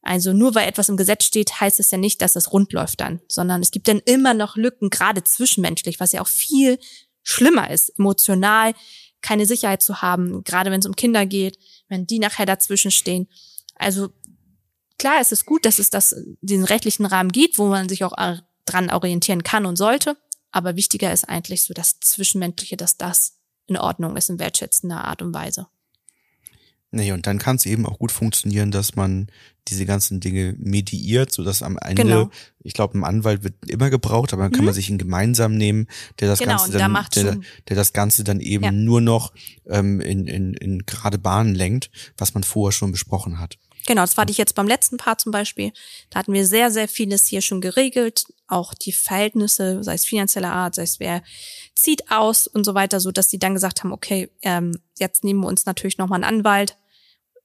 Also 0.08 0.32
nur 0.32 0.56
weil 0.56 0.70
etwas 0.70 0.88
im 0.88 0.96
Gesetz 0.96 1.26
steht, 1.26 1.60
heißt 1.60 1.82
es 1.82 1.91
ja 1.91 1.98
nicht, 1.98 2.22
dass 2.22 2.38
es 2.38 2.54
rund 2.54 2.72
läuft 2.72 3.02
dann, 3.02 3.20
sondern 3.28 3.62
es 3.62 3.72
gibt 3.72 3.89
dann 3.89 4.00
immer 4.00 4.34
noch 4.34 4.56
Lücken, 4.56 4.89
gerade 4.89 5.22
zwischenmenschlich, 5.22 6.00
was 6.00 6.13
ja 6.13 6.22
auch 6.22 6.28
viel 6.28 6.80
schlimmer 7.24 7.70
ist, 7.70 7.89
emotional 8.00 8.74
keine 9.22 9.46
Sicherheit 9.46 9.82
zu 9.82 10.02
haben, 10.02 10.46
gerade 10.46 10.72
wenn 10.72 10.80
es 10.80 10.86
um 10.86 10.96
Kinder 10.96 11.26
geht, 11.26 11.60
wenn 11.89 12.08
die 12.08 12.20
nachher 12.20 12.46
dazwischen 12.46 12.89
stehen. 12.89 13.28
Also 13.76 14.08
klar, 14.98 15.17
es 15.20 15.34
ist 15.34 15.46
gut, 15.46 15.65
dass 15.65 15.78
es 15.78 15.89
das, 15.89 16.15
diesen 16.39 16.63
rechtlichen 16.63 17.06
Rahmen 17.06 17.34
gibt, 17.34 17.58
wo 17.58 17.65
man 17.65 17.89
sich 17.89 18.06
auch 18.06 18.13
dran 18.63 18.89
orientieren 18.89 19.43
kann 19.43 19.65
und 19.65 19.76
sollte. 19.76 20.15
Aber 20.52 20.78
wichtiger 20.78 21.12
ist 21.12 21.28
eigentlich 21.28 21.65
so 21.65 21.74
das 21.74 22.00
Zwischenmenschliche, 22.00 22.78
dass 22.78 22.96
das 22.96 23.41
in 23.65 23.76
Ordnung 23.76 24.15
ist 24.15 24.30
in 24.30 24.39
wertschätzender 24.39 25.04
Art 25.04 25.22
und 25.22 25.34
Weise. 25.34 25.67
Nee, 26.91 27.12
und 27.12 27.28
dann 27.28 27.38
kann 27.38 27.58
es 27.58 27.65
eben 27.65 27.86
auch 27.86 28.00
gut 28.00 28.12
funktionieren, 28.12 28.71
dass 28.71 28.95
man 28.95 29.28
diese 29.67 29.86
ganzen 29.86 30.21
Dinge 30.21 30.56
mediiert, 30.58 31.32
so 31.34 31.43
dass 31.43 31.62
am 31.62 31.78
Ende, 31.78 32.04
genau. 32.04 32.30
ich 32.63 32.73
glaube, 32.73 32.97
ein 32.97 33.04
Anwalt 33.04 33.43
wird 33.43 33.56
immer 33.69 33.89
gebraucht, 33.89 34.32
aber 34.32 34.43
dann 34.43 34.52
kann 34.52 34.62
mhm. 34.62 34.67
man 34.67 34.73
sich 34.73 34.89
ihn 34.89 34.97
gemeinsam 34.97 35.56
nehmen, 35.56 35.88
der 36.19 36.30
das 36.30 36.39
genau, 36.39 36.58
Ganze 36.58 36.78
dann, 36.78 36.93
da 36.93 37.06
der, 37.13 37.38
der, 37.67 37.76
das 37.76 37.91
Ganze 37.91 38.23
dann 38.23 38.39
eben 38.39 38.63
ja. 38.63 38.71
nur 38.71 39.02
noch 39.02 39.34
ähm, 39.67 40.00
in, 40.00 40.28
in, 40.28 40.54
in 40.54 40.86
gerade 40.86 41.17
Bahnen 41.17 41.56
lenkt, 41.56 41.91
was 42.17 42.34
man 42.34 42.43
vorher 42.43 42.71
schon 42.71 42.91
besprochen 42.93 43.39
hat. 43.39 43.58
Genau, 43.88 44.02
das 44.02 44.17
war 44.17 44.30
ich 44.30 44.38
jetzt 44.38 44.54
beim 44.54 44.67
letzten 44.67 44.97
Part 44.97 45.21
zum 45.21 45.32
Beispiel. 45.32 45.71
Da 46.10 46.19
hatten 46.19 46.34
wir 46.34 46.45
sehr, 46.45 46.69
sehr 46.71 46.89
vieles 46.89 47.26
hier 47.26 47.41
schon 47.41 47.62
geregelt, 47.62 48.26
auch 48.47 48.73
die 48.73 48.91
Verhältnisse, 48.91 49.82
sei 49.82 49.93
es 49.93 50.06
finanzieller 50.06 50.52
Art, 50.52 50.76
sei 50.76 50.84
es 50.84 51.00
wer 51.00 51.23
zieht 51.73 52.12
aus 52.12 52.47
und 52.47 52.65
so 52.65 52.76
weiter, 52.76 53.00
so 53.00 53.12
dass 53.12 53.30
sie 53.30 53.39
dann 53.39 53.54
gesagt 53.54 53.84
haben, 53.84 53.93
okay, 53.93 54.30
ähm, 54.41 54.78
jetzt 55.00 55.23
nehmen 55.23 55.39
wir 55.39 55.47
uns 55.47 55.65
natürlich 55.65 55.97
nochmal 55.97 56.21
einen 56.21 56.39
Anwalt, 56.39 56.78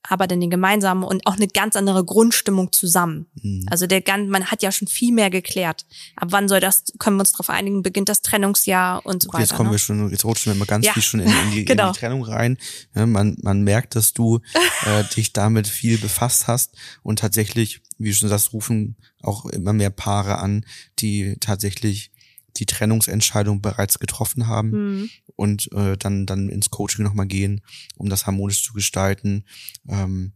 aber 0.09 0.27
dann 0.27 0.41
den 0.41 0.51
gemeinsamen 0.51 1.05
und 1.05 1.27
auch 1.27 1.37
eine 1.37 1.47
ganz 1.47 1.77
andere 1.77 2.05
Grundstimmung 2.05 2.73
zusammen. 2.73 3.27
Mhm. 3.41 3.67
Also 3.71 3.87
der 3.87 4.03
man 4.27 4.51
hat 4.51 4.63
ja 4.63 4.73
schon 4.73 4.89
viel 4.89 5.13
mehr 5.13 5.31
geklärt. 5.31 5.87
Ab 6.17 6.29
wann 6.31 6.49
soll 6.49 6.61
das, 6.61 6.85
können 6.99 7.17
wir 7.17 7.21
uns 7.21 7.33
darauf 7.33 7.51
einigen, 7.51 7.83
beginnt 7.83 8.09
das 8.09 8.23
Trennungsjahr 8.23 9.05
und 9.07 9.23
so 9.23 9.29
okay, 9.29 9.35
weiter. 9.35 9.45
Jetzt 9.45 9.57
kommen 9.57 9.71
ne? 9.71 9.75
wir 9.75 9.79
schon, 9.79 10.11
jetzt 10.11 10.25
rutschen 10.25 10.53
wir 10.53 10.59
mal 10.59 10.65
ganz 10.65 10.87
ja. 10.87 10.93
viel 10.93 11.03
schon 11.03 11.21
in, 11.21 11.29
in, 11.29 11.51
die, 11.53 11.65
genau. 11.65 11.87
in 11.89 11.93
die 11.93 11.99
Trennung 11.99 12.25
rein. 12.25 12.59
Ja, 12.95 13.07
man, 13.07 13.37
man 13.43 13.63
merkt, 13.63 13.95
dass 13.95 14.13
du 14.13 14.41
äh, 14.87 15.05
dich 15.15 15.33
damit 15.33 15.69
viel 15.69 15.99
befasst 15.99 16.49
hast 16.49 16.77
und 17.03 17.21
tatsächlich, 17.21 17.81
wie 17.99 18.11
du 18.11 18.15
schon 18.15 18.29
sagst, 18.29 18.53
rufen 18.53 18.97
auch 19.23 19.47
immer 19.47 19.73
mehr 19.73 19.91
Paare 19.91 20.39
an, 20.39 20.65
die 20.99 21.37
tatsächlich 21.41 22.12
die 22.57 22.67
Trennungsentscheidung 22.67 23.63
bereits 23.63 23.99
getroffen 23.99 24.47
haben 24.47 24.71
mhm. 24.71 25.11
und 25.37 25.73
äh, 25.73 25.97
dann 25.97 26.27
dann 26.27 26.49
ins 26.49 26.71
Coaching 26.71 27.05
nochmal 27.05 27.27
gehen, 27.27 27.61
um 27.97 28.09
das 28.09 28.27
harmonisch 28.27 28.63
zu 28.63 28.73
gestalten. 28.73 29.45
Ähm, 29.89 30.33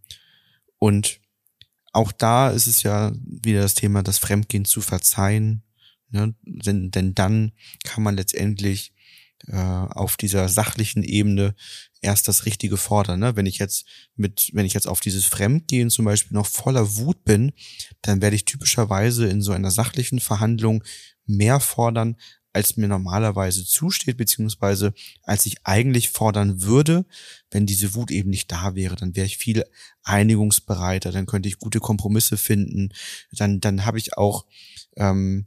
Und 0.78 1.20
auch 1.92 2.12
da 2.12 2.50
ist 2.50 2.66
es 2.66 2.82
ja 2.82 3.12
wieder 3.24 3.62
das 3.62 3.74
Thema, 3.74 4.02
das 4.02 4.18
Fremdgehen 4.18 4.66
zu 4.66 4.82
verzeihen. 4.82 5.62
Ne? 6.10 6.34
Denn, 6.44 6.90
denn 6.90 7.14
dann 7.14 7.52
kann 7.84 8.02
man 8.02 8.16
letztendlich 8.16 8.92
äh, 9.48 9.56
auf 9.56 10.16
dieser 10.16 10.48
sachlichen 10.48 11.02
Ebene 11.02 11.54
erst 12.02 12.28
das 12.28 12.44
Richtige 12.44 12.76
fordern. 12.76 13.20
Ne? 13.20 13.36
Wenn 13.36 13.46
ich 13.46 13.58
jetzt 13.58 13.86
mit, 14.14 14.50
wenn 14.52 14.66
ich 14.66 14.74
jetzt 14.74 14.86
auf 14.86 15.00
dieses 15.00 15.24
Fremdgehen 15.24 15.88
zum 15.88 16.04
Beispiel 16.04 16.34
noch 16.34 16.46
voller 16.46 16.96
Wut 16.96 17.24
bin, 17.24 17.52
dann 18.02 18.20
werde 18.20 18.36
ich 18.36 18.44
typischerweise 18.44 19.26
in 19.26 19.40
so 19.40 19.52
einer 19.52 19.70
sachlichen 19.70 20.20
Verhandlung 20.20 20.84
mehr 21.26 21.60
fordern, 21.60 22.16
als 22.52 22.78
mir 22.78 22.88
normalerweise 22.88 23.66
zusteht, 23.66 24.16
beziehungsweise 24.16 24.94
als 25.24 25.44
ich 25.44 25.56
eigentlich 25.64 26.08
fordern 26.08 26.62
würde, 26.62 27.04
wenn 27.50 27.66
diese 27.66 27.94
Wut 27.94 28.10
eben 28.10 28.30
nicht 28.30 28.50
da 28.50 28.74
wäre, 28.74 28.96
dann 28.96 29.14
wäre 29.14 29.26
ich 29.26 29.36
viel 29.36 29.64
einigungsbereiter, 30.02 31.12
dann 31.12 31.26
könnte 31.26 31.50
ich 31.50 31.58
gute 31.58 31.80
Kompromisse 31.80 32.38
finden, 32.38 32.94
dann, 33.30 33.60
dann 33.60 33.84
habe 33.84 33.98
ich 33.98 34.16
auch 34.16 34.46
ähm, 34.96 35.46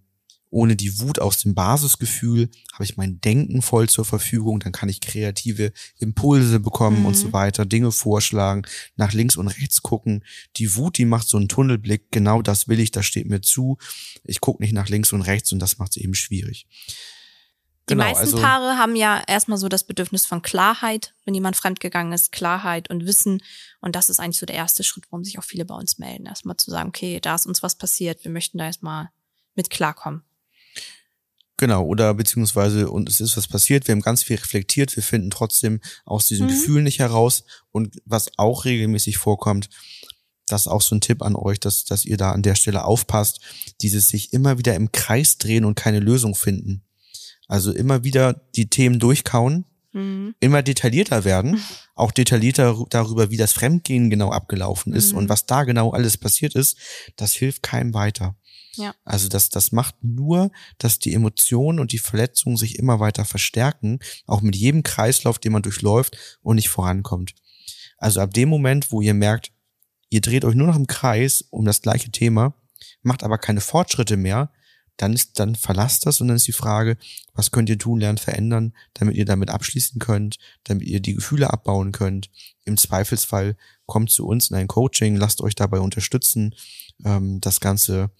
ohne 0.49 0.75
die 0.75 0.99
Wut 0.99 1.19
aus 1.19 1.39
dem 1.39 1.53
Basisgefühl 1.53 2.49
habe 2.73 2.83
ich 2.83 2.97
mein 2.97 3.21
Denken 3.21 3.61
voll 3.61 3.87
zur 3.87 4.05
Verfügung, 4.05 4.59
dann 4.59 4.71
kann 4.71 4.89
ich 4.89 5.01
kreative 5.01 5.71
Impulse 5.97 6.59
bekommen 6.59 7.01
mhm. 7.01 7.05
und 7.07 7.15
so 7.15 7.27
mhm. 7.27 7.33
weiter, 7.33 7.65
Dinge 7.65 7.91
vorschlagen, 7.91 8.63
nach 8.95 9.13
links 9.13 9.37
und 9.37 9.47
rechts 9.47 9.81
gucken. 9.83 10.23
Die 10.57 10.75
Wut, 10.75 10.97
die 10.97 11.05
macht 11.05 11.27
so 11.27 11.37
einen 11.37 11.49
Tunnelblick, 11.49 12.11
genau 12.11 12.41
das 12.41 12.67
will 12.67 12.79
ich, 12.79 12.91
das 12.91 13.05
steht 13.05 13.27
mir 13.27 13.41
zu. 13.41 13.77
Ich 14.23 14.41
gucke 14.41 14.63
nicht 14.63 14.73
nach 14.73 14.89
links 14.89 15.13
und 15.13 15.21
rechts 15.21 15.51
und 15.51 15.59
das 15.59 15.77
macht 15.77 15.91
es 15.91 15.97
eben 15.97 16.15
schwierig. 16.15 16.67
Die 17.89 17.95
genau, 17.95 18.03
meisten 18.03 18.21
also, 18.21 18.37
Paare 18.37 18.77
haben 18.77 18.95
ja 18.95 19.23
erstmal 19.27 19.57
so 19.57 19.67
das 19.67 19.83
Bedürfnis 19.83 20.27
von 20.27 20.43
Klarheit, 20.43 21.15
wenn 21.25 21.33
jemand 21.33 21.55
fremdgegangen 21.55 22.13
ist, 22.13 22.31
Klarheit 22.31 22.87
und 22.91 23.07
Wissen. 23.07 23.41
Und 23.81 23.95
das 23.95 24.09
ist 24.09 24.19
eigentlich 24.19 24.37
so 24.37 24.45
der 24.45 24.57
erste 24.57 24.83
Schritt, 24.83 25.05
warum 25.09 25.23
sich 25.23 25.39
auch 25.39 25.43
viele 25.43 25.65
bei 25.65 25.73
uns 25.73 25.97
melden. 25.97 26.27
Erstmal 26.27 26.57
zu 26.57 26.69
sagen, 26.69 26.89
okay, 26.89 27.19
da 27.19 27.33
ist 27.33 27.47
uns 27.47 27.63
was 27.63 27.75
passiert, 27.75 28.23
wir 28.23 28.31
möchten 28.31 28.59
da 28.59 28.65
erstmal 28.65 29.09
mit 29.55 29.71
klarkommen. 29.71 30.21
Genau, 31.59 31.83
oder 31.83 32.13
beziehungsweise, 32.13 32.89
und 32.89 33.09
es 33.09 33.19
ist 33.19 33.35
was 33.35 33.49
passiert, 33.49 33.85
wir 33.85 33.91
haben 33.91 34.01
ganz 34.01 34.23
viel 34.23 34.37
reflektiert, 34.37 34.95
wir 34.95 35.03
finden 35.03 35.29
trotzdem 35.29 35.81
aus 36.05 36.25
diesem 36.25 36.45
mhm. 36.45 36.51
Gefühl 36.51 36.83
nicht 36.83 36.99
heraus. 36.99 37.43
Und 37.71 37.97
was 38.05 38.31
auch 38.37 38.63
regelmäßig 38.63 39.17
vorkommt, 39.17 39.69
das 40.47 40.61
ist 40.61 40.67
auch 40.67 40.81
so 40.81 40.95
ein 40.95 41.01
Tipp 41.01 41.21
an 41.21 41.35
euch, 41.35 41.59
dass, 41.59 41.83
dass 41.83 42.05
ihr 42.05 42.15
da 42.15 42.31
an 42.31 42.43
der 42.43 42.55
Stelle 42.55 42.85
aufpasst, 42.85 43.41
dieses 43.81 44.07
sich 44.07 44.31
immer 44.31 44.57
wieder 44.57 44.73
im 44.73 44.93
Kreis 44.93 45.37
drehen 45.37 45.65
und 45.65 45.75
keine 45.75 45.99
Lösung 45.99 46.33
finden. 46.33 46.85
Also 47.49 47.73
immer 47.73 48.05
wieder 48.05 48.41
die 48.55 48.69
Themen 48.69 48.97
durchkauen, 48.97 49.65
mhm. 49.91 50.35
immer 50.39 50.63
detaillierter 50.63 51.25
werden, 51.25 51.59
auch 51.93 52.13
detaillierter 52.13 52.85
darüber, 52.89 53.31
wie 53.31 53.37
das 53.37 53.51
Fremdgehen 53.51 54.09
genau 54.09 54.31
abgelaufen 54.31 54.93
ist 54.93 55.11
mhm. 55.11 55.17
und 55.17 55.29
was 55.29 55.45
da 55.45 55.65
genau 55.65 55.91
alles 55.91 56.17
passiert 56.17 56.55
ist, 56.55 56.77
das 57.17 57.33
hilft 57.33 57.63
keinem 57.63 57.93
weiter. 57.93 58.37
Ja. 58.79 58.95
Also 59.03 59.27
das, 59.27 59.49
das 59.49 59.73
macht 59.73 59.95
nur, 60.01 60.51
dass 60.77 60.99
die 60.99 61.13
Emotionen 61.13 61.79
und 61.79 61.91
die 61.91 61.99
Verletzungen 61.99 62.55
sich 62.55 62.79
immer 62.79 63.01
weiter 63.01 63.25
verstärken, 63.25 63.99
auch 64.25 64.41
mit 64.41 64.55
jedem 64.55 64.83
Kreislauf, 64.83 65.37
den 65.37 65.51
man 65.51 65.61
durchläuft 65.61 66.17
und 66.41 66.55
nicht 66.55 66.69
vorankommt. 66.69 67.35
Also 67.97 68.21
ab 68.21 68.33
dem 68.33 68.47
Moment, 68.47 68.93
wo 68.93 69.01
ihr 69.01 69.13
merkt, 69.13 69.51
ihr 70.09 70.21
dreht 70.21 70.45
euch 70.45 70.55
nur 70.55 70.67
noch 70.67 70.77
im 70.77 70.87
Kreis 70.87 71.43
um 71.49 71.65
das 71.65 71.81
gleiche 71.81 72.09
Thema, 72.09 72.53
macht 73.01 73.23
aber 73.23 73.37
keine 73.37 73.59
Fortschritte 73.59 74.15
mehr, 74.15 74.49
dann 74.95 75.13
ist, 75.13 75.39
dann 75.39 75.55
verlasst 75.55 76.05
das 76.05 76.21
und 76.21 76.29
dann 76.29 76.37
ist 76.37 76.47
die 76.47 76.53
Frage, 76.53 76.97
was 77.33 77.51
könnt 77.51 77.69
ihr 77.69 77.77
tun, 77.77 77.99
lernen, 77.99 78.17
verändern, 78.17 78.73
damit 78.93 79.15
ihr 79.15 79.25
damit 79.25 79.49
abschließen 79.49 79.99
könnt, 79.99 80.37
damit 80.63 80.87
ihr 80.87 81.01
die 81.01 81.15
Gefühle 81.15 81.51
abbauen 81.51 81.91
könnt. 81.91 82.29
Im 82.63 82.77
Zweifelsfall 82.77 83.57
kommt 83.85 84.09
zu 84.09 84.25
uns 84.25 84.49
in 84.49 84.55
ein 84.55 84.67
Coaching, 84.67 85.17
lasst 85.17 85.41
euch 85.41 85.55
dabei 85.55 85.79
unterstützen, 85.79 86.55
ähm, 87.03 87.41
das 87.41 87.59
Ganze 87.59 88.11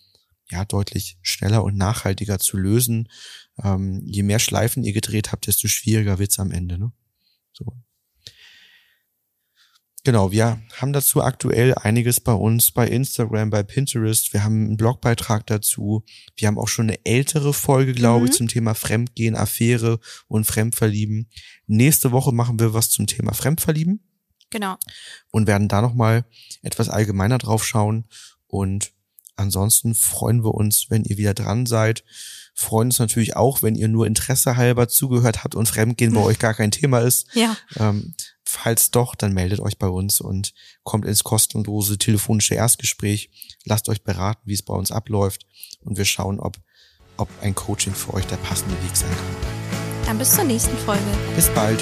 ja 0.51 0.65
deutlich 0.65 1.17
schneller 1.21 1.63
und 1.63 1.77
nachhaltiger 1.77 2.39
zu 2.39 2.57
lösen. 2.57 3.09
Ähm, 3.63 4.01
je 4.05 4.23
mehr 4.23 4.39
Schleifen 4.39 4.83
ihr 4.83 4.93
gedreht 4.93 5.31
habt, 5.31 5.47
desto 5.47 5.67
schwieriger 5.67 6.19
wird's 6.19 6.39
am 6.39 6.51
Ende. 6.51 6.77
Ne? 6.77 6.91
So. 7.53 7.73
Genau, 10.05 10.31
wir 10.31 10.61
haben 10.77 10.93
dazu 10.93 11.21
aktuell 11.21 11.75
einiges 11.75 12.21
bei 12.21 12.31
uns, 12.31 12.71
bei 12.71 12.87
Instagram, 12.87 13.49
bei 13.49 13.63
Pinterest. 13.63 14.31
Wir 14.33 14.43
haben 14.43 14.65
einen 14.65 14.77
Blogbeitrag 14.77 15.45
dazu. 15.45 16.05
Wir 16.35 16.47
haben 16.47 16.57
auch 16.57 16.69
schon 16.69 16.87
eine 16.87 17.05
ältere 17.05 17.53
Folge, 17.53 17.93
glaube 17.93 18.21
mhm. 18.21 18.25
ich, 18.27 18.37
zum 18.37 18.47
Thema 18.47 18.75
Fremdgehen, 18.75 19.35
Affäre 19.35 19.99
und 20.27 20.45
Fremdverlieben. 20.45 21.29
Nächste 21.67 22.11
Woche 22.11 22.31
machen 22.31 22.59
wir 22.59 22.73
was 22.73 22.89
zum 22.89 23.07
Thema 23.07 23.33
Fremdverlieben. 23.33 23.99
Genau. 24.51 24.77
Und 25.31 25.47
werden 25.47 25.67
da 25.67 25.81
nochmal 25.81 26.25
etwas 26.61 26.89
allgemeiner 26.89 27.37
drauf 27.37 27.65
schauen. 27.65 28.05
Und 28.47 28.93
Ansonsten 29.39 29.95
freuen 29.95 30.43
wir 30.43 30.53
uns, 30.53 30.87
wenn 30.89 31.05
ihr 31.05 31.17
wieder 31.17 31.33
dran 31.33 31.65
seid. 31.65 32.03
Freuen 32.53 32.89
uns 32.89 32.99
natürlich 32.99 33.37
auch, 33.37 33.63
wenn 33.63 33.75
ihr 33.75 33.87
nur 33.87 34.05
Interesse 34.05 34.57
halber 34.57 34.89
zugehört 34.89 35.45
habt 35.45 35.55
und 35.55 35.69
Fremdgehen 35.69 36.13
bei 36.13 36.21
euch 36.23 36.39
gar 36.39 36.53
kein 36.53 36.71
Thema 36.71 36.99
ist. 36.99 37.33
Ja. 37.33 37.55
Ähm, 37.77 38.13
falls 38.43 38.91
doch, 38.91 39.15
dann 39.15 39.33
meldet 39.33 39.61
euch 39.61 39.77
bei 39.77 39.87
uns 39.87 40.19
und 40.19 40.53
kommt 40.83 41.05
ins 41.05 41.23
kostenlose 41.23 41.97
telefonische 41.97 42.55
Erstgespräch. 42.55 43.31
Lasst 43.63 43.87
euch 43.87 44.03
beraten, 44.03 44.41
wie 44.43 44.55
es 44.55 44.61
bei 44.61 44.73
uns 44.73 44.91
abläuft 44.91 45.45
und 45.79 45.97
wir 45.97 46.05
schauen, 46.05 46.41
ob, 46.41 46.57
ob 47.15 47.29
ein 47.41 47.55
Coaching 47.55 47.95
für 47.95 48.13
euch 48.13 48.25
der 48.25 48.37
passende 48.37 48.75
Weg 48.83 48.95
sein 48.95 49.09
kann. 49.09 50.05
Dann 50.05 50.17
bis 50.17 50.33
zur 50.33 50.43
nächsten 50.43 50.77
Folge. 50.79 51.01
Bis 51.35 51.47
bald. 51.49 51.81